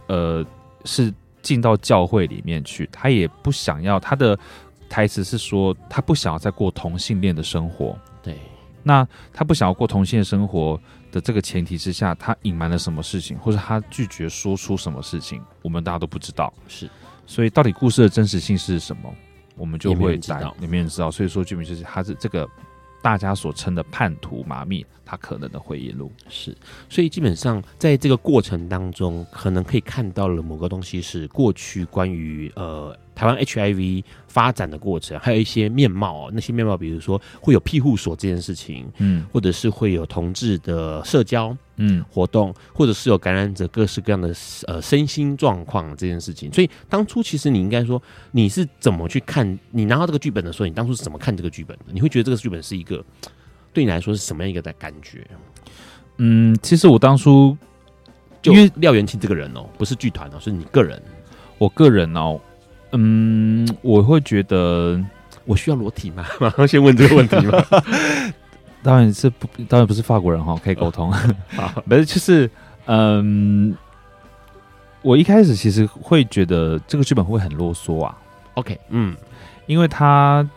[0.05, 0.45] 呃
[0.85, 1.11] 是
[1.41, 4.37] 进到教会里面去，他也不想要，他的
[4.87, 8.12] 台词是说他不想要再过同性恋的生活，对。
[8.83, 10.79] 那他不想要过同性生活
[11.11, 16.53] 的这个前提之下，他隐瞒了什么事情，或者他拒绝说出什么事情，我们大家都不知道。
[16.67, 16.89] 是，
[17.25, 19.13] 所以到底故事的真实性是什么，
[19.55, 21.09] 我们就会在里面知道。
[21.09, 22.47] 所以说，剧名就是他是这个
[23.01, 26.11] 大家所称的叛徒马密，他可能的回忆录。
[26.27, 26.55] 是，
[26.89, 32.97] 所以基本上在这个过程当中，可能可以看到了某个东西是过去关于呃。
[33.15, 44.33] 台湾 HIV 发展的过程，还有一些面貌，那些面貌，比如说会有庇护所这件事情，嗯，或者是会有同志的社交，嗯活动，或者是有感染者各式各样的
[44.67, 46.51] 呃身心状况这件事情。
[46.51, 49.57] 所以当初其实你应该说你是怎么去看？
[49.71, 51.85] 你拿到这个剧本的时候，你当初是怎么看这个剧本的？
[51.91, 53.03] 你会觉得这个剧本是一个
[53.71, 55.25] 对你来说是什么样一个的感觉？
[56.17, 57.57] 嗯，其实我当初
[58.41, 61.01] 就因为廖元庆这个人哦，不是剧团哦，是你个人。
[61.59, 62.39] 我个人哦，
[62.93, 64.99] 嗯，我会觉得
[65.45, 66.25] 我需要裸体吗？
[66.39, 67.63] 马上先问这个问题吗？
[68.81, 71.11] 当然是不，当然不是法国人哈，可以沟通。
[71.11, 72.49] 好， 不是，就是
[72.85, 73.75] 嗯，
[75.01, 78.17] 我一开始其实会觉得这个剧本会很啰嗦啊。
[78.55, 79.15] OK，嗯，
[79.65, 80.47] 因为它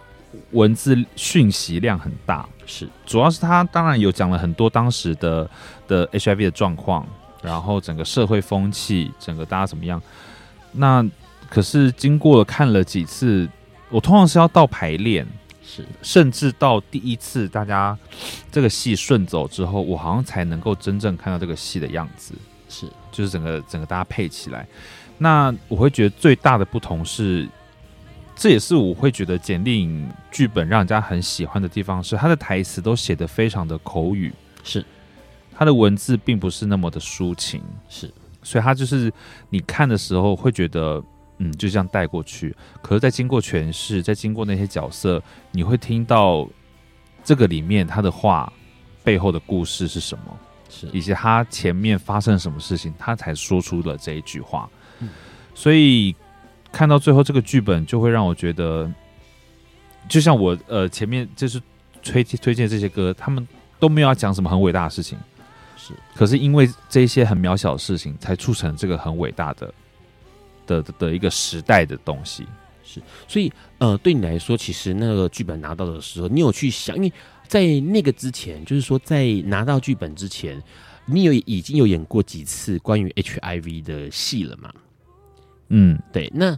[0.51, 5.49] 文字讯息量很大，是，主要是它当然有讲了很多当时的
[5.87, 7.07] 的 HIV 的状况，
[7.42, 10.03] 然后整个社会风气，整个大家怎么样。
[10.72, 11.03] 那
[11.48, 13.48] 可是经过了看了几次，
[13.88, 15.26] 我通常是要到排练，
[15.64, 15.85] 是。
[16.02, 17.96] 甚至到第一次大家
[18.50, 22.35] 这个戏顺走之后，我好像才能够真正看到这个戏的样子，
[22.68, 22.87] 是。
[23.11, 24.66] 就是整个整个大家配起来。
[25.18, 27.48] 那我会觉得最大的不同是，
[28.35, 34.30] 这也是我会觉得简莉颖剧本让人家很喜欢的地方是，他的台词都写得非常的口语，
[34.62, 34.85] 是。
[35.54, 38.12] 他的文字并不是那么的抒情，是。
[38.42, 39.11] 所以他就是
[39.48, 41.02] 你看的时候会觉得，
[41.38, 42.55] 嗯，就这样带过去。
[42.83, 45.22] 可是，在经过诠释，在经过那些角色，
[45.53, 46.49] 你会听到
[47.25, 48.53] 这个里面他的话
[49.05, 54.68] 背后的故事是什么，是以及他前面发生了什么事情，他才说出了这一句话。
[55.01, 55.09] 嗯，
[55.55, 56.14] 所以
[56.72, 58.90] 看到最后这个剧本，就会让我觉得，
[60.09, 61.61] 就像我呃前面就是
[62.03, 63.46] 推推荐这些歌，他们
[63.79, 65.18] 都没有要讲什么很伟大的事情。
[65.77, 69.72] 是，可是因为这些很渺小的事情，才促成这个很伟大的
[70.66, 72.46] 的的，的一个时代的东西。
[72.83, 77.12] 是，所以呃，对你来说，其实那个剧本拿到的时候，你有去想，因为
[77.48, 80.62] 在那个之前，就是说在拿到剧本之前，
[81.05, 84.72] 你有已经有演过几次关于 HIV 的戏了嘛？
[85.70, 86.31] 嗯，对。
[86.33, 86.57] 那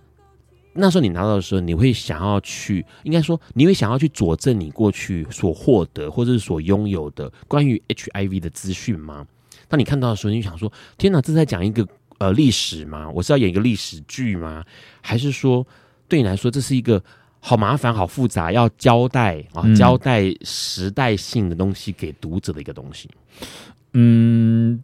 [0.75, 9.27] 那时候你拿到的时候，你会想要去，应该说你会想要去佐证你过去所获得或者是所拥有的关于 HIV 的资讯吗？
[9.67, 11.87] 当你看到的时候，你就想说：天哪，这是在讲一个
[12.19, 13.09] 呃历史吗？
[13.11, 14.65] 我是要演一个历史剧吗？
[15.01, 15.67] 还是说
[16.07, 17.03] 对你来说这是一个
[17.41, 23.09] 好麻烦、好复杂，要交代啊，交代时代性的东西给读者的一个东西？
[23.95, 24.83] 嗯，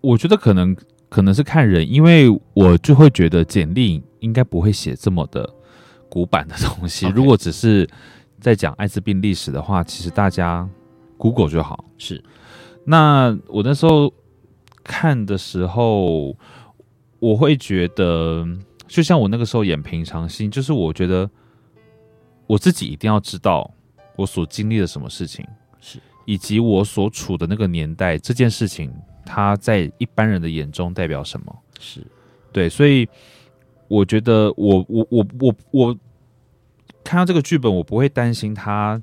[0.00, 0.76] 我觉得可能。
[1.10, 5.48] 可能是看人，因为我就会觉得简历应该不会写这么的
[6.08, 7.06] 古板的东西。
[7.06, 7.12] Okay.
[7.12, 7.88] 如果只是
[8.40, 10.68] 在讲艾滋病历史的话，其实大家
[11.16, 11.84] Google 就好。
[11.98, 12.20] 是，
[12.84, 14.12] 那我那时候
[14.84, 16.36] 看的时候，
[17.18, 18.46] 我会觉得，
[18.86, 21.28] 就像我那个时候演平常心，就是我觉得
[22.46, 23.68] 我自己一定要知道
[24.14, 25.44] 我所经历的什么事情，
[25.80, 28.92] 是，以及我所处的那个年代这件事情。
[29.26, 31.58] 它在一般人的眼中代表什么？
[31.80, 32.06] 是
[32.52, 33.08] 对，所以
[33.88, 35.98] 我觉得我我我我我
[37.02, 39.02] 看到这个剧本，我不会担心他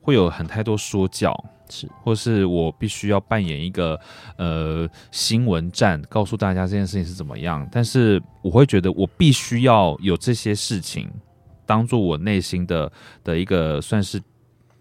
[0.00, 3.98] 会有很太多说教，是，或是我必须要扮演一个
[4.36, 7.68] 呃新闻站，告诉大家这件事情是怎么样。
[7.70, 11.10] 但是我会觉得我必须要有这些事情
[11.64, 12.90] 当做我内心的
[13.22, 14.20] 的一个算是。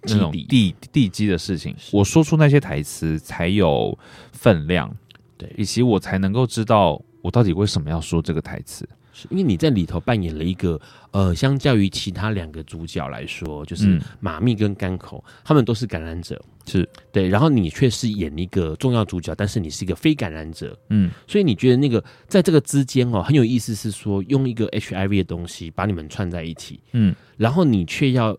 [0.08, 3.98] 那种地地基的事情，我说出那些台词才有
[4.34, 4.96] 分量，
[5.36, 8.88] 对，以及我才能够知道我到底为什么要说这个台词。
[9.16, 10.80] 是因为你在里头扮演了一个
[11.12, 16.88] 呃，相较于其他两个主角来说，就是马密跟甘口，嗯、他们都是感染者，是。
[17.14, 28.38] 对，然后你却是演一个重要主角，但是你是一个非感染者，嗯，所以你觉得那个在这个之间哦，很有意思，是说用一个 HIV 的东西把你们串在一起，嗯，然后你却要。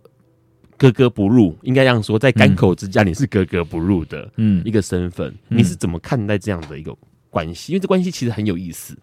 [0.79, 6.95] 格格不入，应该这样说，在甘口之家你是格格不入的，嗯，一个身份，嗯，你是怎么看待这样的一个
[7.31, 7.73] 关系？
[7.73, 8.95] 因为这关系其实很有意思。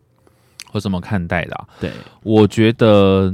[0.73, 1.67] 我怎么看待的啊？
[1.79, 1.91] 对，
[2.23, 3.33] 我觉得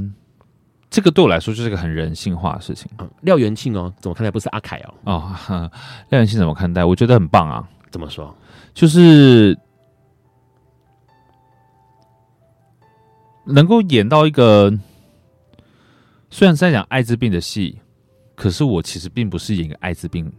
[0.88, 2.90] 这个对我来说就是个很人性化的事情。
[2.98, 4.30] 嗯，廖元庆哦，怎么看待？
[4.30, 4.94] 不是阿凯哦？
[5.04, 5.70] 哦，
[6.10, 6.84] 廖元庆怎么看待？
[6.84, 7.68] 我觉得很棒啊。
[7.90, 8.32] 怎么说？
[8.72, 9.58] 就是
[13.44, 14.72] 能够演到一个
[16.30, 17.80] 虽然是在讲艾滋病的戏。
[18.36, 20.32] 可是我其实并不是演一个艾滋病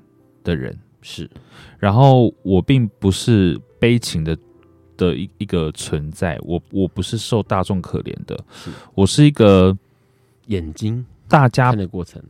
[0.43, 1.29] 的人，是，
[1.77, 4.35] 然后我并不是悲情的
[5.05, 8.69] 的一一个存在，我我不是受大众可怜的，是。
[8.93, 9.75] 我是一个
[10.45, 12.21] 眼睛大家看的过程，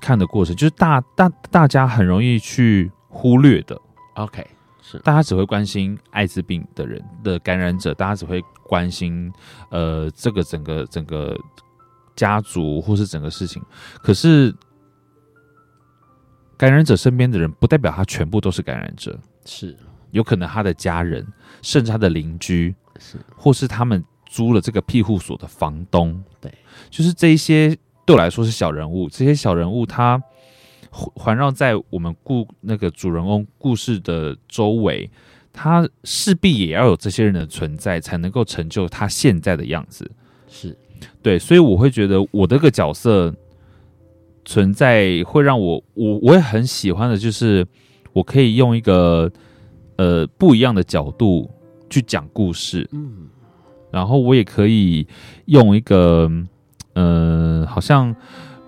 [0.00, 3.80] 看的过程就是大大大家很容易去忽略的
[4.14, 4.44] ，OK，
[4.82, 4.98] 是。
[4.98, 9.32] 大家只会关心艾滋病的人的感染者，大家只会关心
[9.70, 11.38] 呃这个整个整个
[12.16, 13.62] 家族或是整个事情，
[14.02, 14.52] 可是。
[16.58, 19.76] 感染者身边的人，不代表他全部都是感染者，是
[20.12, 21.26] 有可能他的家人，
[21.60, 26.50] 甚至他的邻居，是，或是他们租了这个庇护所的房东，对，
[26.88, 30.22] 就是这一些对我来说是小人物，这些小人物他
[30.90, 35.10] 环绕在我们故那个主人公故事的周围，
[35.52, 40.10] 他势必也要有这些人的存在，才能够成就他现在的样子，
[40.48, 40.78] 是。
[41.20, 43.34] 对，所以我会觉得我这个角色。
[44.44, 47.64] 存在会让我我我也很喜欢的，就是
[48.12, 49.30] 我可以用一个
[49.96, 51.50] 呃不一样的角度
[51.88, 53.28] 去讲故事，嗯，
[53.90, 55.06] 然后我也可以
[55.46, 56.30] 用一个
[56.94, 58.14] 呃好像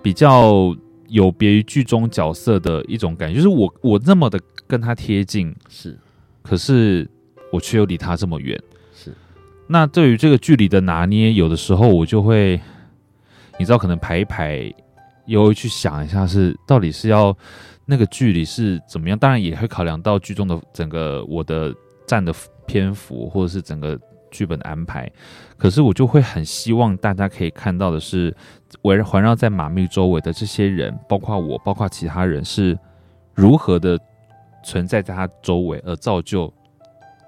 [0.01, 0.75] 比较
[1.07, 5.97] 有别于剧中角色的一种感觉，就是我我那么的跟他贴近，是，
[6.41, 7.07] 可是
[7.51, 8.59] 我却又离他这么远，
[8.93, 9.13] 是。
[9.67, 12.59] 那对于这个距离的拿捏，有的时候我就会，
[13.59, 14.73] 你知道，可能排一排。
[15.27, 17.35] 又会去想一下，是到底是要
[17.85, 19.17] 那个距离是怎么样？
[19.17, 21.73] 当然也会考量到剧中的整个我的
[22.07, 22.33] 占的
[22.65, 23.99] 篇幅，或者是整个
[24.31, 25.09] 剧本的安排。
[25.57, 28.35] 可是我就会很希望大家可以看到的是，
[28.81, 32.77] 围环绕在马密周围的这些人，包括我，包括其他人，是
[33.33, 33.99] 如何的
[34.63, 36.51] 存在在他周围，而造就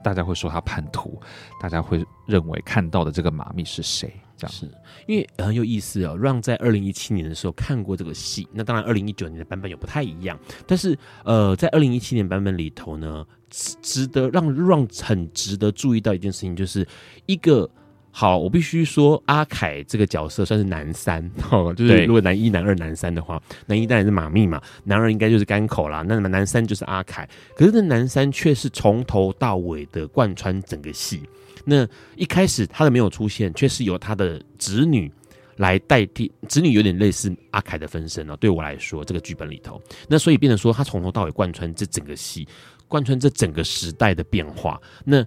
[0.04, 1.22] 大家会说他叛徒，
[1.62, 4.12] 大家会认为看到的这个马密是谁？
[4.38, 4.70] 这样是
[5.08, 6.16] 因为很有意思哦。
[6.16, 16.88] 让在二零一七年的时候看过这个戏，那当然二零一九年的版本有不太一样，但是呃，在二零一七年版本里头呢，值得让让很值得注意到一件事情，就是
[17.26, 17.70] 一个
[18.12, 31.22] 好，我必须说阿凯这个角色算是男三哦， 就是如果男一、男二、男三的话，男一当然是马密嘛，男二应该就是甘口啦，那么男三就是阿凯，可是这男三却是从头到尾的贯穿整个戏。
[31.70, 35.12] 那一开始他的没有出现，却是由他的侄女
[35.58, 38.38] 来代替，侄女有点类似阿凯的分身哦。
[38.38, 42.48] 对我来说，这个剧本里头，那所以变成说他从头到尾贯穿这整个戏，
[42.88, 44.80] 贯穿这整个时代的变化。
[45.04, 45.26] 那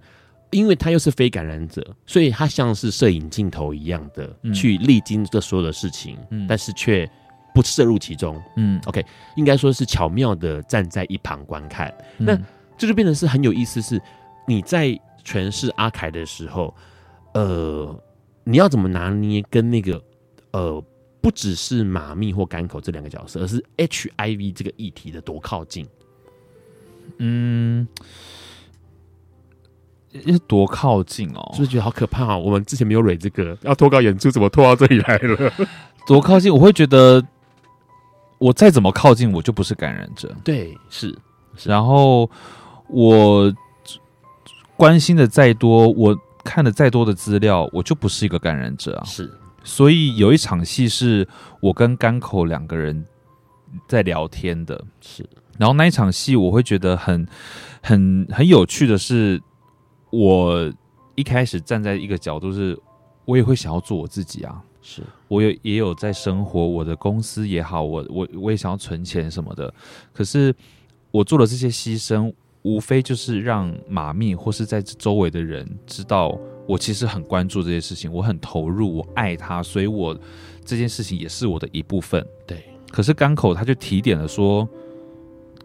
[0.48, 7.06] 因为他又是非感染者，所以他像是摄影镜头一样的去历经这所有的事情，嗯，但是却
[7.54, 8.42] 不涉入其中。
[8.56, 9.04] 嗯，OK，
[9.36, 11.94] 应该说是巧妙的站在一旁观看。
[12.16, 12.34] 那
[12.78, 14.00] 这就变成是很有意思，是
[14.48, 14.98] 你在。
[15.24, 16.74] 诠释阿凯的时候，
[17.34, 17.94] 呃，
[18.44, 20.02] 你要怎么拿捏跟那个
[20.52, 20.82] 呃，
[21.20, 25.86] 不只是马密或干口这两个角色，而是 HIV 这个议题的多靠近？
[27.18, 27.86] 嗯，
[30.24, 32.38] 要多靠近哦，是不是觉得好可怕哦？
[32.38, 35.52] 我们之前没有蕊这个，要脱稿演出，怎么拖到这里来了？
[36.06, 37.24] 多靠近，我会觉得
[38.38, 40.34] 我再怎么靠近，我就不是感染者。
[40.42, 41.16] 对，是，
[41.56, 42.28] 是然后
[42.88, 43.52] 我。
[44.80, 49.04] 关心的再多，我看的再多的资料，我就不是一个感染者啊。
[49.04, 49.30] 是，
[49.62, 51.28] 所以有一场戏是
[51.60, 53.04] 我跟甘口两个人
[53.86, 54.82] 在聊天的。
[55.02, 55.22] 是，
[55.58, 57.28] 然后那一场戏我会觉得很、
[57.82, 59.38] 很、很有趣的是，
[60.08, 60.72] 我
[61.14, 62.74] 一开始站在一个角度是，
[63.26, 64.62] 我也会想要做我自己啊。
[64.80, 69.74] 是，我有也有在生活，我的公司也好，我我我也想要存钱什么的。
[70.10, 70.54] 可是
[71.10, 72.32] 我做了这些牺牲。
[72.62, 76.38] 无非就是让马密或是在周围的人知道，
[76.68, 80.14] 我其实很关注这些事情，我很投入，我爱他，所以我
[80.62, 82.24] 这件事情也是我的一部分。
[82.46, 82.62] 对。
[82.90, 84.68] 可是甘口他就提点了说，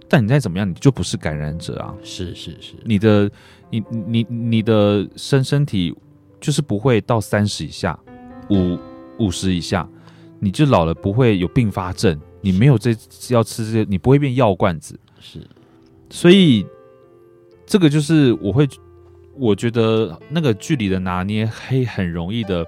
[0.07, 1.93] 但你再怎么样，你就不是感染者啊。
[2.01, 3.29] 是是是，你的
[3.69, 5.93] 你你你的身身体
[6.39, 7.99] 就是不会到三十以下，
[8.49, 8.77] 五
[9.19, 9.85] 五十以下，
[10.39, 12.95] 你就老了不会有并发症，你没有这
[13.31, 14.97] 要吃这些，你不会变药罐子。
[15.19, 15.45] 是，
[16.09, 16.65] 所以。
[17.65, 18.67] 这个就是我会，
[19.35, 22.65] 我觉得那个距离的拿捏，可以很容易的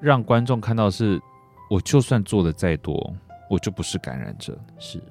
[0.00, 1.20] 让观众看到是，
[1.68, 3.14] 我就算做的再多，
[3.50, 4.56] 我就不是感染者。
[4.78, 5.02] 是，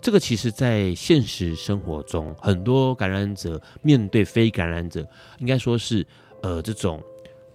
[0.00, 5.06] 这个其实，在现实生活中，很多感染者面对非感染者，
[5.38, 6.04] 应该说是，
[6.42, 7.00] 呃，这种，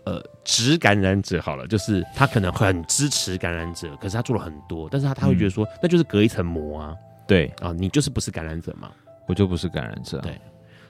[0.05, 6.95] 呃，直感染者好了，就是他可能很支持感染者，可是他做了很多，但是他他会觉得说，嗯、那就是隔一层膜啊。
[7.27, 8.91] 对啊，你就是不是感染者嘛，
[9.27, 10.19] 我就不是感染者。
[10.19, 10.39] 对。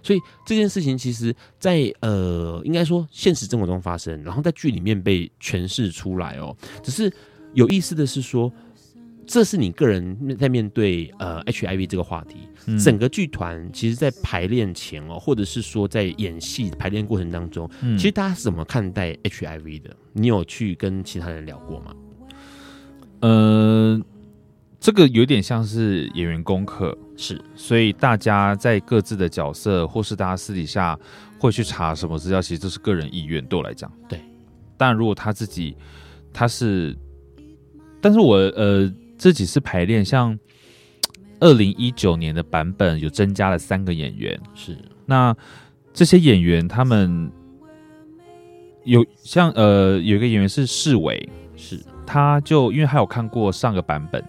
[0.03, 6.55] 所以这件事情其实在，在呃，应该说现实生活中发生，然后在剧里面被诠释出来哦。
[6.83, 7.11] 只是
[7.53, 8.51] 有意思的是说，
[9.25, 12.35] 这是你个人在面对呃 HIV 这个话题。
[12.65, 19.95] 嗯、整个剧团其实，在排练前哦，或者是说在演戏排练过程当中，嗯、其实大家是怎么看待 HIV 的？
[20.11, 21.95] 你有去跟其他人聊过吗？
[23.21, 24.01] 呃。
[24.83, 30.99] 这个有点像是演员功课，是，所以大家在各自的角色，或是大家私底下
[31.39, 33.41] 会去查什么资料，其实这是个人意愿。
[33.45, 34.19] 对我来讲，对。
[34.75, 35.73] 但如果他自己，
[36.33, 36.93] 他是，
[38.01, 40.37] 但是我呃这几次排练，像
[41.39, 44.77] 二零一九年的版本有增加了三个演员，是。
[45.05, 45.33] 那
[45.93, 47.31] 这些演员他们
[48.83, 51.79] 有像呃有一个演员是世伟，是。
[52.05, 54.21] 他就因为他有看过上个版本，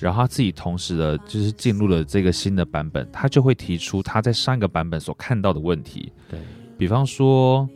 [0.00, 6.38] 然后他自己同时的就是进入了这个新的版本，他就会提出他在上一个版本所看到的问题，对，
[6.76, 7.68] 比方说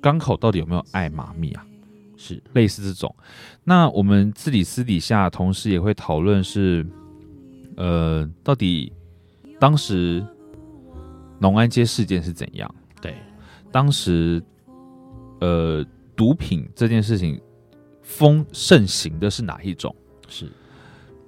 [0.00, 1.66] 港口到底有没有爱妈咪啊？
[2.16, 3.14] 是类似这种。
[3.64, 6.86] 那我们自己私底下同时也会讨论是，
[7.76, 8.92] 呃，到底
[9.58, 10.24] 当时
[11.38, 12.74] 农安街事件是怎样？
[13.00, 13.14] 对，
[13.70, 14.42] 当时。
[15.42, 15.82] 呃，
[16.14, 17.40] 毒品这件事情
[18.02, 19.96] 风盛行的是哪一种？
[20.28, 20.52] 是，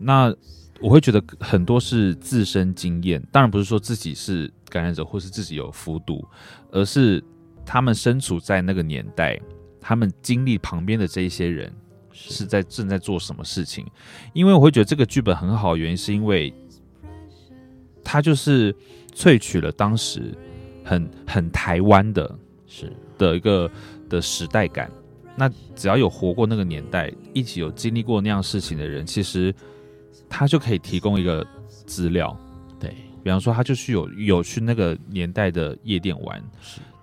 [0.02, 0.34] 那
[0.80, 6.26] 我会觉得很多是自身经验，当然不是说自己是感染者或是自己有服毒，
[6.70, 7.22] 而是
[7.64, 9.40] 他们身处在那个年代，
[9.80, 11.72] 他们经历旁边的这一些人
[12.12, 13.86] 是在正在做什么事情。
[14.32, 16.52] 因为我会觉得这个剧本很好的原因，是因为
[18.02, 18.74] 他就是
[19.14, 20.34] 萃取了当时
[20.84, 23.70] 很很台湾的，是的一个。
[24.12, 24.92] 的时代感，
[25.36, 29.54] 那只要有活过那个年代，一起有经历过那样事情的人，其实
[30.32, 31.46] 他就可以提供一个
[31.86, 32.36] 资料。
[32.80, 36.42] 对，比方说，他就去有有去那个年代的夜店玩，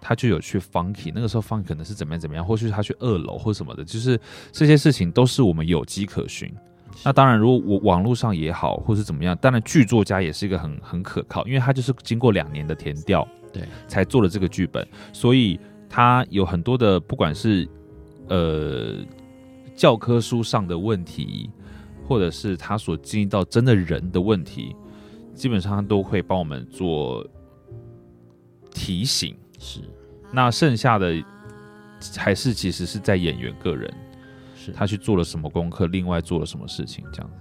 [0.02, 4.20] 他就有去 funky，那个时候 funky 可能是怎么样怎么样，或许他去二楼或什么的，就是
[4.52, 6.52] 这些事情都是我们有迹可循。
[7.06, 15.60] 那当然，如果我网络上也好，或是怎么样，当然剧作家也是一个很很可靠，因为他就是经过两年的填调，对，才做了这个剧本，所以。
[15.92, 17.68] 他有很多的，不管是
[18.28, 18.98] 呃
[19.76, 21.50] 教科书上的问题，
[22.10, 24.76] 或者是他所经历到真的人的问题，
[25.36, 27.24] 基本上都会帮我们做
[28.72, 29.38] 提醒。
[29.60, 29.80] 是，
[30.34, 31.24] 那剩下的
[32.18, 33.94] 还是其实是在演员个人，
[34.56, 37.36] 是他去做了什么功课，另外做了什么事情，这样子。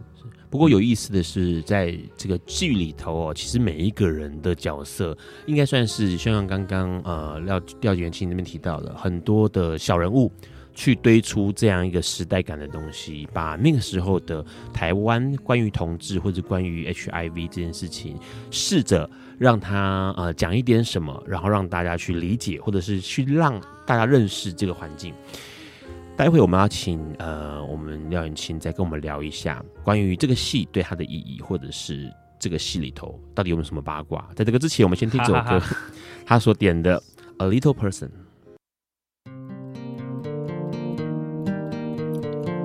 [0.50, 5.16] 不过有意思的是，在这个剧里头哦，其实每一个人的角色，
[5.46, 10.30] 应该算是像刚刚呃廖廖元庆那边提到的，很多的小人物
[10.78, 18.16] 去堆出这样一个时代感的东西，把那个时候的台湾关于同志或者关于 HIV 这件事情，
[18.52, 25.12] 试着让他呃讲一点什么，然后让大家去理解，或者是去让大家认识这个环境。
[26.16, 32.08] 待会我们要请呃，我们廖永清再跟我们聊一下关于这个戏对他的意义，或者是
[32.38, 34.28] 这个戏里头到底有没有什么八卦。
[34.36, 35.60] 在这个之前，我们先听这首歌，
[36.24, 37.00] 他所点的
[37.44, 38.06] 《A Little Person》。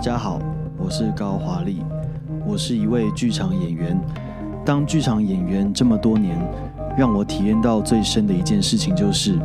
[0.00, 0.40] 大家好，
[0.78, 1.82] 我是高华丽，
[2.46, 4.00] 我是一位剧场演员。
[4.64, 6.38] 当剧场演员这么多年，
[6.96, 9.38] 让我体验到最深的一件事情就是，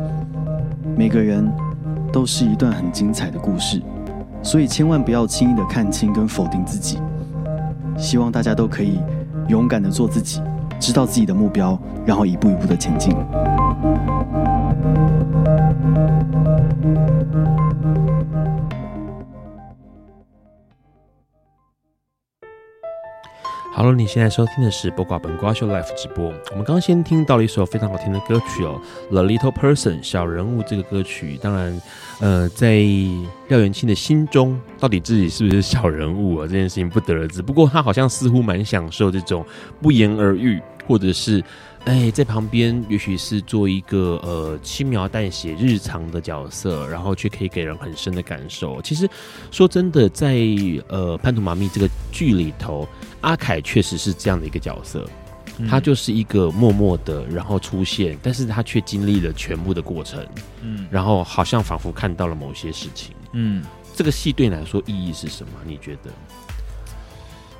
[0.96, 1.46] 每个人。
[2.10, 3.82] 都是一段很精彩的故事，
[4.42, 6.98] 所以千万不要轻易的看清跟否定自己。
[7.98, 8.98] 希望大家都可以
[9.48, 10.40] 勇敢的做自己，
[10.80, 13.14] 知道自己的目标，然后一步一步的前进。
[23.78, 26.28] Hello，你现在收听的是播挂本瓜秀 Life 直播。
[26.28, 31.38] 我们刚刚先听到了一首非常好听的歌曲哦，《The Little Person》小人物这个歌曲。
[31.42, 31.82] 当然，
[32.18, 32.70] 呃，在
[33.48, 36.46] 廖元庆的心中，到底自己是不是小人物啊？
[36.46, 37.42] 这件事情不得而知。
[37.42, 39.44] 不过他好像似乎蛮享受这种
[39.82, 40.58] 不言而喻，
[40.88, 41.44] 或者是。
[41.86, 48.82] 哎，在旁边也许是做一个呃轻描淡写日常的角色，然后却可以给人很深的感受。
[48.82, 49.08] 其实
[49.52, 50.36] 说真的，在
[50.88, 52.88] 呃潘图妈咪这个剧里头，
[53.20, 55.08] 阿凯确实是这样的一个角色，
[55.58, 60.26] 嗯、他就是一个默默的然后出现，但是他却经历了全部的过程，
[60.62, 63.64] 嗯，然后好像仿佛看到了某些事情，嗯，
[63.94, 65.52] 这个戏对你来说意义是什么？
[65.64, 66.10] 你觉得？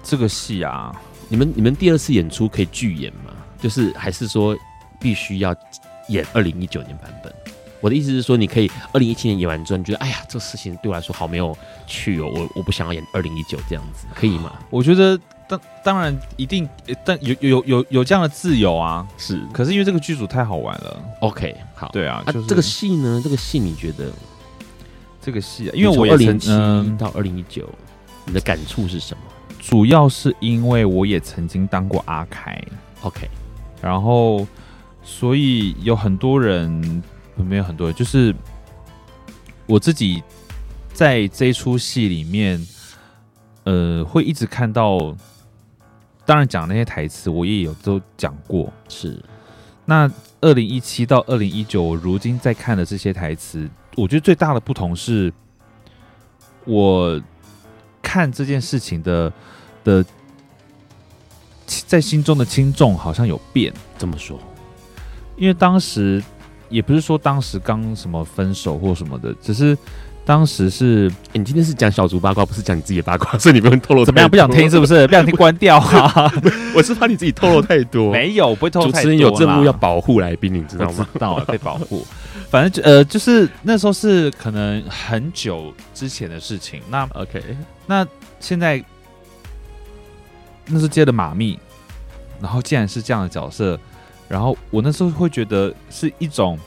[0.03, 3.31] 这个戏啊，你们你们第二次演出可以拒演吗？
[3.61, 4.57] 就是还是说
[4.99, 5.55] 必须要
[6.09, 7.33] 演二零一九年版本？
[7.81, 14.55] 我的意思是说，你可以二零一七年演完之后，你觉得哎呀，这事情对我来说好没有趣哦，我我不想要演二零一九这样子，可以吗？
[14.71, 16.69] 我觉得当当然一定，
[17.05, 19.41] 但有有有有这样的自由啊，是。
[19.53, 24.11] 可是因为这个剧组太好玩了，OK，好，对啊，就是、啊这个戏呢，这个戏你觉得
[25.21, 27.69] 这个戏，啊，因为我二零一到二零一九，
[28.25, 29.23] 你的感触是什么？
[29.61, 32.61] 主要是因为我也曾经当过阿凯
[33.03, 33.29] ，OK，
[33.87, 34.45] 然后
[35.03, 37.03] 所以有很多人，
[37.37, 38.35] 没有很多人，就是
[39.67, 40.23] 我自己
[40.93, 42.67] 在这一出戏里面，
[43.63, 45.15] 呃，会一直看到，
[46.25, 49.23] 当然讲那些台词，我也有都讲过，是。
[49.85, 50.11] 那
[50.41, 55.33] 二零一七到二零一九，我如今在看的这些台词，我觉得最大的不同是，
[56.65, 57.23] 我
[58.03, 59.33] 看这件事情的
[59.85, 60.05] 的
[61.67, 63.73] 在心中的轻重好像有变。
[63.99, 64.39] 这么说，
[65.37, 66.23] 因为当时
[66.69, 69.77] 也不是说当时刚什么分手或什么的，只是。
[70.27, 74.05] 当时是，欸、你今天是讲小猪八卦，不是讲你自己的八卦， 所以你不用透露。
[74.05, 74.29] 怎么样？
[74.29, 75.07] 不想听是不是？
[75.07, 76.33] 不想听，关掉啊！
[76.75, 78.11] 我是怕你自己透露太多。
[78.11, 79.03] 没有，不会透露太多。
[79.03, 81.07] 主持人有任务要保护来宾，你知道吗？
[81.13, 82.05] 知道了，被保护。
[82.51, 86.81] 反正就呃，就是那时候是可能很久之前的事情。
[86.91, 87.41] 那 OK，
[87.87, 88.05] 那
[88.41, 88.85] 现在
[90.67, 91.59] 那是接的马密，
[92.41, 93.79] 然后既然是这样的角色，
[94.29, 96.59] 然后我那时候会觉得是一种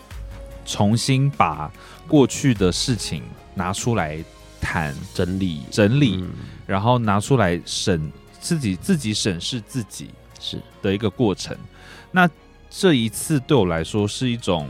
[0.66, 1.72] 重新把
[2.08, 3.24] 过去的事情。
[3.56, 4.24] 拿出来
[4.62, 6.32] 谈整理整理，嗯、
[6.66, 11.58] 然后拿出来审自己自己审视自己是的一个过程。
[12.10, 12.30] 那
[12.70, 14.70] 这一次对我来说是一种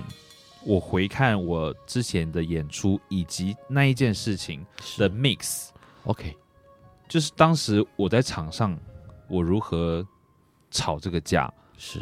[0.64, 4.66] 我回看我之前的演出以及那一件事情
[4.98, 5.68] 的 mix。
[6.06, 6.36] OK，
[7.08, 8.76] 就是当时我在场上
[9.30, 10.06] 我如何
[10.72, 12.02] 吵这个架是，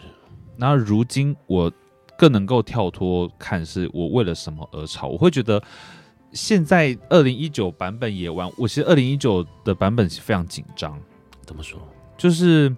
[0.56, 1.72] 那如今我
[2.18, 5.62] 更能够跳脱看是我为了什么而吵，我会觉得。
[6.34, 11.00] 现在二零一九版本也玩，我其实二零一九的版本是非常紧张。
[11.42, 11.80] 怎么说？
[12.18, 12.76] 就是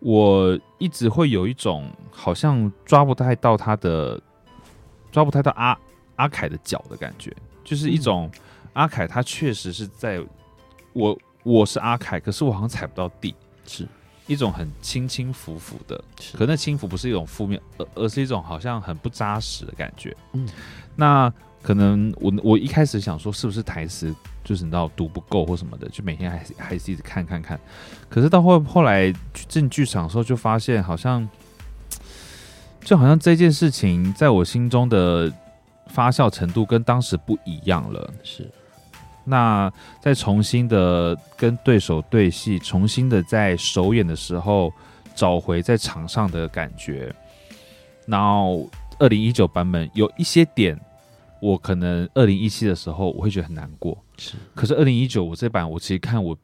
[0.00, 4.20] 我一直会有一种好像抓不太到他的，
[5.12, 5.78] 抓不太到阿
[6.16, 8.28] 阿凯的脚的感觉，就是一种
[8.72, 10.20] 阿凯他确实是在
[10.92, 13.34] 我我是阿凯，可是我好像踩不到地，
[13.66, 13.86] 是
[14.26, 16.02] 一种很轻轻浮浮的，
[16.34, 20.16] 可那轻浮不是一种负面，而而是一种好像很不扎实的感觉。
[20.32, 20.48] 嗯，
[20.96, 21.32] 那。
[21.62, 27.60] 可能我我一开始想说是不是台词就是你知道读不够或什么的，就每天还是还是一直看看看。
[28.08, 29.12] 可是到后后来
[29.46, 31.28] 进剧场的时候，就发现好像
[32.80, 35.30] 就好像这件事情在我心中的
[35.88, 38.10] 发酵程度跟当时不一样了。
[38.22, 38.50] 是，
[39.30, 44.70] 那再重新的跟对手对戏，重新的在首演的时候
[45.14, 47.14] 找回在场上的感觉。
[48.04, 48.68] 然后
[48.98, 50.78] 二零一九版本有一些点。
[51.42, 54.34] 我可能二零一七的时候我会觉得很难过，是。
[54.54, 56.36] 可是二零一九我这版我其实看我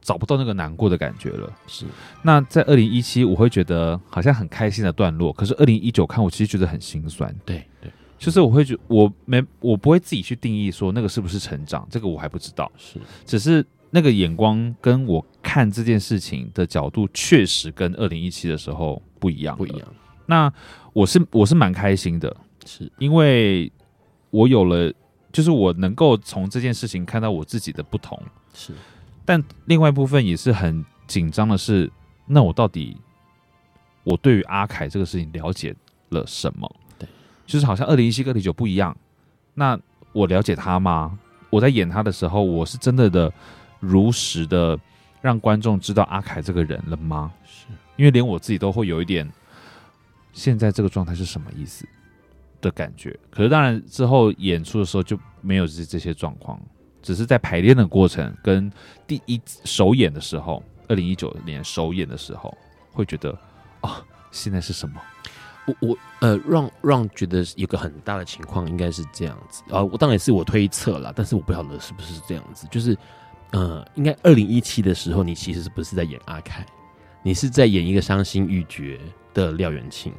[0.00, 1.84] 找不到那个难过的感觉了，是。
[2.22, 7.34] 那在二零一七我会觉得好像很开心的段落，可是二零一九看我其实觉得很心酸。
[7.44, 12.70] 对对，就是我会觉我没我不会自己去定义说那个是不是成长，这个我还不知道。
[12.76, 19.88] 是，只是那个眼光跟我看这件事情的角度确实跟二零一七的时候不一样，不一样。
[20.26, 20.52] 那
[20.92, 23.72] 我是我是蛮开心的，是因为。
[24.30, 24.92] 我有了，
[25.32, 28.20] 就是我能够从这件事情看到我自己的不同，
[28.52, 28.72] 是。
[29.24, 31.90] 但另外一部分也是很紧张的是，
[32.26, 32.94] 那我到底
[34.02, 35.74] 我对于阿凯这个事情了解
[36.10, 36.70] 了什么？
[37.46, 38.96] 对，就是好像二零一七跟二零一九不一样。
[39.54, 39.78] 那
[40.12, 41.18] 我了解他吗？
[41.48, 43.32] 我在演他的时候，我是真的的
[43.80, 44.78] 如实的
[45.22, 47.32] 让观众知道阿凯这个人了吗？
[47.44, 47.66] 是，
[47.96, 49.30] 因为连我自己都会有一点，
[50.32, 51.86] 现在这个状态是什么意思？
[52.60, 56.58] 的感觉，可是当然之后演出的时候就没有这这些状况，
[57.02, 58.72] 只是在排练的过程跟
[59.06, 62.56] 第一首演的时候，二零一九年首演的时候，
[62.92, 63.30] 会觉得
[63.82, 65.00] 啊、哦，现在是什么？
[65.66, 72.96] 我我呃，让让觉得有个很大的情况应该是这样子啊，我当然是我推测啦，但是我不晓得是不是这样子，就是
[73.50, 76.64] 呃，应该二零一七的时候，你其实是不是在演阿凯？
[77.22, 78.98] 你是在演一个伤心欲绝
[79.34, 80.12] 的廖元庆。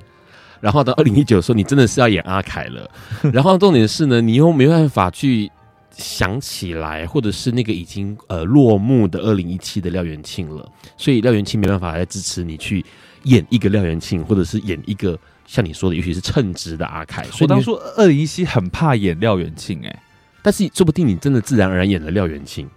[0.60, 2.90] 然后到二零一九的时候，你真的是要演阿凯了。
[3.32, 5.50] 然后重点是呢，你又没办法去
[5.92, 10.68] 想起来，或者是那个已经呃落幕的二零一七的廖元庆了。
[10.98, 12.84] 所以廖元庆没办法来支持你去
[13.24, 15.18] 演一个廖元庆，或者是演一个
[15.48, 17.24] 像你说的，尤其是称职的阿凯。
[17.24, 20.04] 所以我当初二零一七很怕演廖元庆哎，
[20.44, 22.70] 但是说不定你真的自然而然演了廖元庆。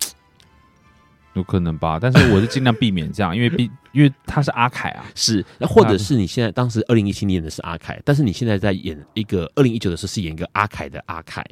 [1.34, 11.44] 有可能吧，但是我是尽量避免这样，因为毕因为他是阿凯啊，是，那或者是你现在当时二零一七年演的是阿凯，但是你现在在演一个二零一九的时候是演一个阿凯的阿凯，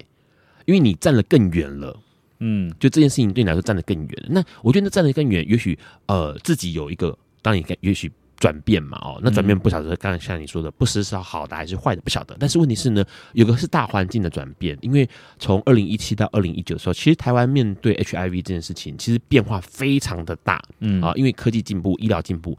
[0.66, 2.00] 因为你站得更远了，
[2.38, 4.24] 嗯，就这件事情对你来说站得更远。
[4.28, 5.76] 那我觉得站得更远，也许
[6.06, 8.08] 呃自己有一个，当你也许
[8.42, 12.36] 转变嘛，哦，那转变不晓得，刚刚像你说的，不时是好的还是坏的，不晓得。
[12.40, 22.58] 但是问题是呢，有个是大环境的转变，因为从二零一七到二零一九的时候，其实台湾面对 HIV 这件事情，其实变化非常的大，嗯啊，因为科技进步，医疗进步，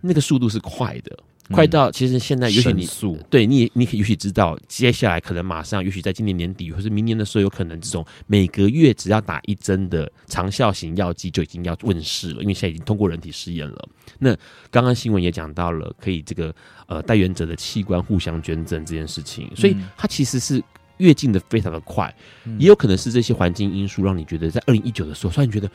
[0.00, 1.14] 那个速度是快的。
[1.52, 2.88] 快到其实现在，也许你
[3.30, 13.88] 对你你可以也许知道，接下来可能马上，也许在今年年底或是明年的时候，有可能这种每个月只要打一针的长效型药剂就已经要问世了，因为现在已经通过人体试验了。
[14.18, 14.36] 那
[14.70, 16.54] 刚刚新闻也讲到了，可以这个
[16.86, 20.62] 呃带原者的器官互相捐赠这件事情，所以它其实是
[20.96, 22.12] 跃进的非常的快，
[22.58, 25.70] 也有可能是这些环境因素让你觉得在二零一九的时候，突然觉得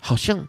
[0.00, 0.46] 好像。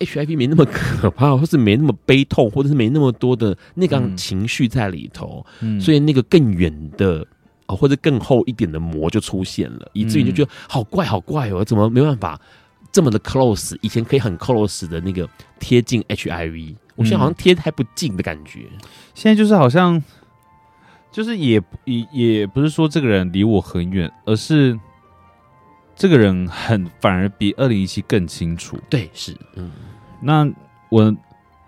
[0.00, 7.26] HIV 没那么可怕，或是没那么悲痛，或者是没那么多的那个情绪在里头，嗯，所以那个更远的
[7.66, 12.40] 哦，或者更厚一点的膜就出现了，以至于就觉得好怪好怪哦，怎么没办法
[12.90, 13.76] 这么的 close？
[13.82, 15.28] 以前可以很 close 的那个
[15.58, 18.60] 贴近 HIV，我现在好像贴还不近的感觉，
[19.14, 20.02] 现在就是好像
[21.12, 24.78] 就是也也也不是说这个人离我很远，而是
[26.00, 29.70] 这个人很反而比二零一七更清楚，对，是嗯。
[30.22, 30.50] 那
[30.88, 31.14] 我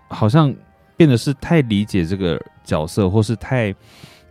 [0.07, 0.51] 好像
[0.97, 3.71] 变得是太理解这个角色，或是太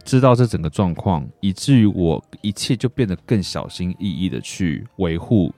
[0.03, 5.55] 知道这整个状况，以至于我一切就变得更小心翼翼的去维护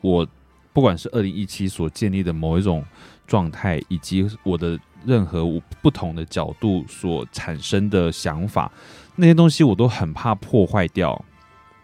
[0.00, 0.24] 我，
[0.72, 2.84] 不管是二零一七所建立的某一种
[3.26, 5.44] 状态，以及我的任何
[5.82, 8.70] 不同的角度所产生的想法，
[9.16, 11.20] 那些东西我都很怕破坏掉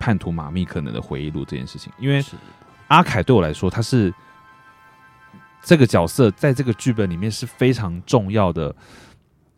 [0.07, 2.24] 叛徒马密可能的回忆录这件事情，因为
[2.86, 4.14] 阿凯对我来说，他是。
[5.64, 8.72] 这个角色在这个剧本里面是非常重要的，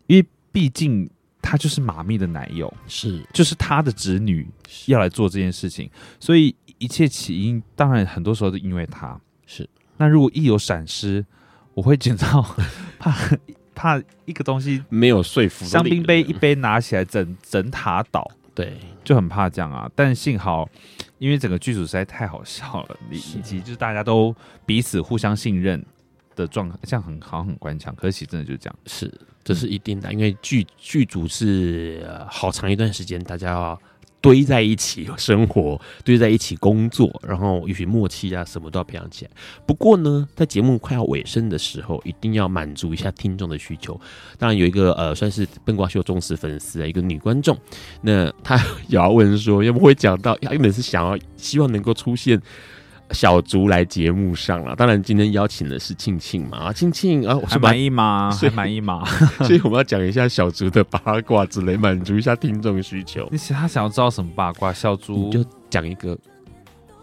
[0.06, 1.06] 因为毕竟
[1.42, 3.22] 他就是马密的男友，是。
[3.30, 4.48] 就是他的侄女
[4.86, 9.20] 要来做这件事情，所以一切起因当然很多时候是因为他。
[9.44, 9.68] 是。
[9.98, 11.22] 那如果一有闪失，
[11.74, 12.42] 我会紧张，
[12.98, 13.14] 怕
[13.74, 18.78] 怕一个东西没有说服，香槟杯一杯拿起来整整塔倒，对，
[19.08, 19.90] 就很怕这样啊。
[19.94, 20.68] 但幸好，
[21.18, 24.34] 因为整个剧组实在太好笑了，以以及就是大家都
[24.66, 25.82] 彼此互相信任。
[26.36, 33.82] 的状态这样很好，很官腔，可惜真的就是这样，是这是一定的，因为剧剧组是好长一段时间大家要
[34.20, 39.30] 堆在一起生活，堆在一起工作，然后也许默契啊什么都要培养起来。
[39.66, 43.98] 不过呢，在节目快要尾声的时候，一定要满足一下听众的需求。
[44.36, 47.56] 当然有一个呃，算是笨瓜秀忠实粉丝啊一个女观众，
[48.02, 48.56] 那她
[48.88, 52.40] 也要问说，要不会讲到，原本是想要希望能够出现。
[53.12, 58.30] 小竹来节目上了，当然今天邀请的是庆庆嘛，啊，庆庆啊， 还满意吗？
[58.30, 59.02] 还满意吗？
[59.44, 63.26] 所以我们要讲一下小竹的八卦之类，满足一下听众需求。
[63.30, 64.72] 你他想要知道什么八卦？
[64.72, 66.16] 小竹你就讲一个，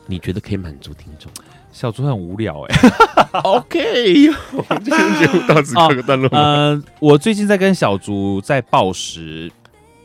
[0.06, 1.32] 你觉得可以满足听众。
[1.72, 3.40] 小竹很无聊哎、欸。
[3.44, 6.30] OK，我们今天节目到此告个段落。
[6.32, 9.52] 呃，我最近在跟小竹在暴食，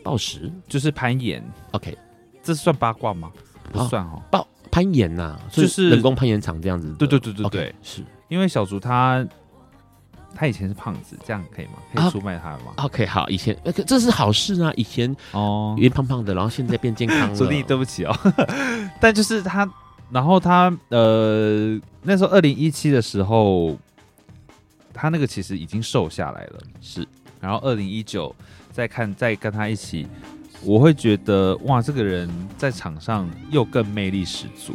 [0.03, 1.41] 暴食就是攀岩。
[1.71, 1.97] OK，
[2.43, 3.31] 这算八卦吗？
[3.71, 4.45] 不算哦，抱。
[4.71, 6.93] 攀岩呐、啊，就是人工攀岩场这样子。
[6.99, 9.27] 对对对对对，okay, 是因为小竹他
[10.35, 11.73] 他以前是胖子，这样可以吗？
[11.93, 13.57] 可以出卖他吗、啊、？OK，好，以前
[13.87, 17.35] 这是好事啊，以前哦，原胖胖的，然后现在变健康了。
[17.37, 18.16] 所以，对不起哦，
[19.01, 19.68] 但就是他，
[20.11, 23.77] 然后他呃，那时候二零一七的时候，
[24.95, 27.07] 他那个其实已经瘦下来了，是。
[27.41, 28.35] 然后二零一九
[28.71, 30.07] 再看，再跟他一起。
[30.63, 34.75] 我会觉得哇，这个人在场上又更魅力十足。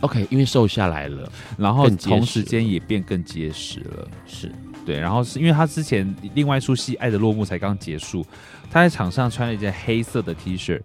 [0.00, 4.06] OK，因为瘦下来了，然后同时间也变更结实了。
[4.26, 4.52] 是
[4.84, 8.22] 对，然后是因为他之前另外一出戏《爱的落幕》才刚结束，
[8.70, 10.78] 他在场上穿了一件黑色的 T 恤。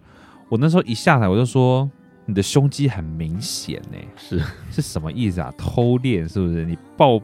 [0.48, 1.88] 我那时候一下台我就说
[2.24, 5.52] ：“你的胸肌很明显呢。”是是什么意思啊？
[5.58, 6.64] 偷练是不是？
[6.64, 7.20] 你抱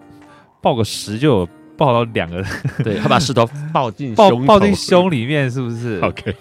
[0.61, 1.49] 抱个十就有
[1.79, 2.45] 抱到两个？
[2.85, 6.35] 对，他把石头抱进抱抱进胸里面，是不是？OK。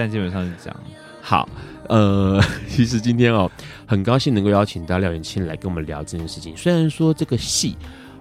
[0.00, 0.76] 但基本上是这样。
[1.20, 1.46] 好，
[1.88, 3.50] 呃， 其实今天哦，
[3.84, 6.56] 很高兴能够邀请到廖元庆来跟我们聊这件事情。
[6.56, 7.76] 虽然说这个戏，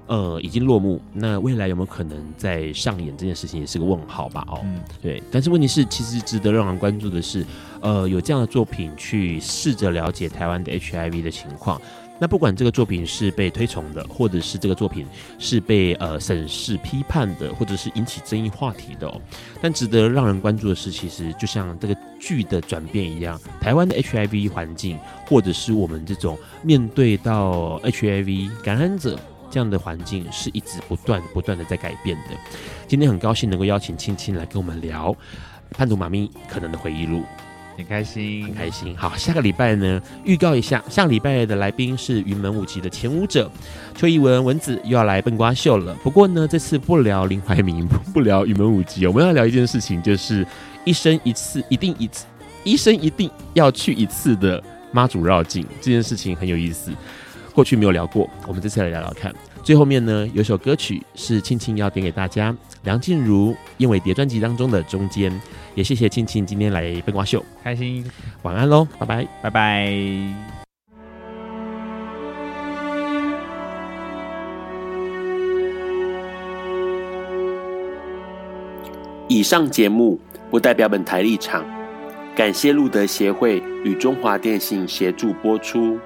[0.07, 4.45] 呃，已经落幕，那未来有没有可能再上演这件事情也是个问号吧？
[4.49, 5.23] 哦，嗯，对。
[5.31, 7.45] 但是问题是，其实值得让人关注的是，
[7.79, 11.81] 呃，有这样的作品去试着了解台湾的 HIV 的情况。
[12.19, 15.07] 那不管这个作品是被推崇的，或者是这个作品
[15.37, 19.21] 是被呃审视批判的，或者是引起争议话题的哦，
[19.61, 29.17] 但值得让人关注的是，其实就像这个剧的转变一样，台湾的 HIV 环境，或者是我们这种面对到 HIV 感染者
[29.49, 32.35] 这样的环境，是一直不断不断的在改变的。
[32.85, 35.13] 今天很高兴能够邀请青青来跟我们聊
[35.71, 37.19] 《叛徒马密可能的回忆录》。
[37.79, 38.93] 很开心，很开心。
[38.97, 43.49] 好，下个礼拜呢，预告一下，下个礼拜的来宾是云门舞集的前舞者
[43.95, 45.95] 邱一文文子又要来笨瓜秀了。
[46.03, 50.45] 不过呢，这次不聊林怀民， 不聊云门舞集，我们要聊一件事情，就是
[50.83, 52.25] 一生一次，一定一次，
[52.65, 54.61] 一生一定要去一次的
[54.91, 56.91] 妈祖绕境这件事情很有意思。
[57.53, 59.33] 过去没有聊过，我们这次来聊聊看。
[59.69, 65.31] 最后面呢，有首歌曲是庆庆要点给大家，梁静茹《燕尾蝶》专辑当中的《中间》，
[65.75, 68.03] 也谢谢庆庆今天来笨瓜秀，开心，
[68.41, 69.93] 晚安喽，拜拜，拜拜。
[79.27, 81.63] 以上节目不代表本台立场，
[82.35, 85.99] 感谢路德协会与中华电信协助播出。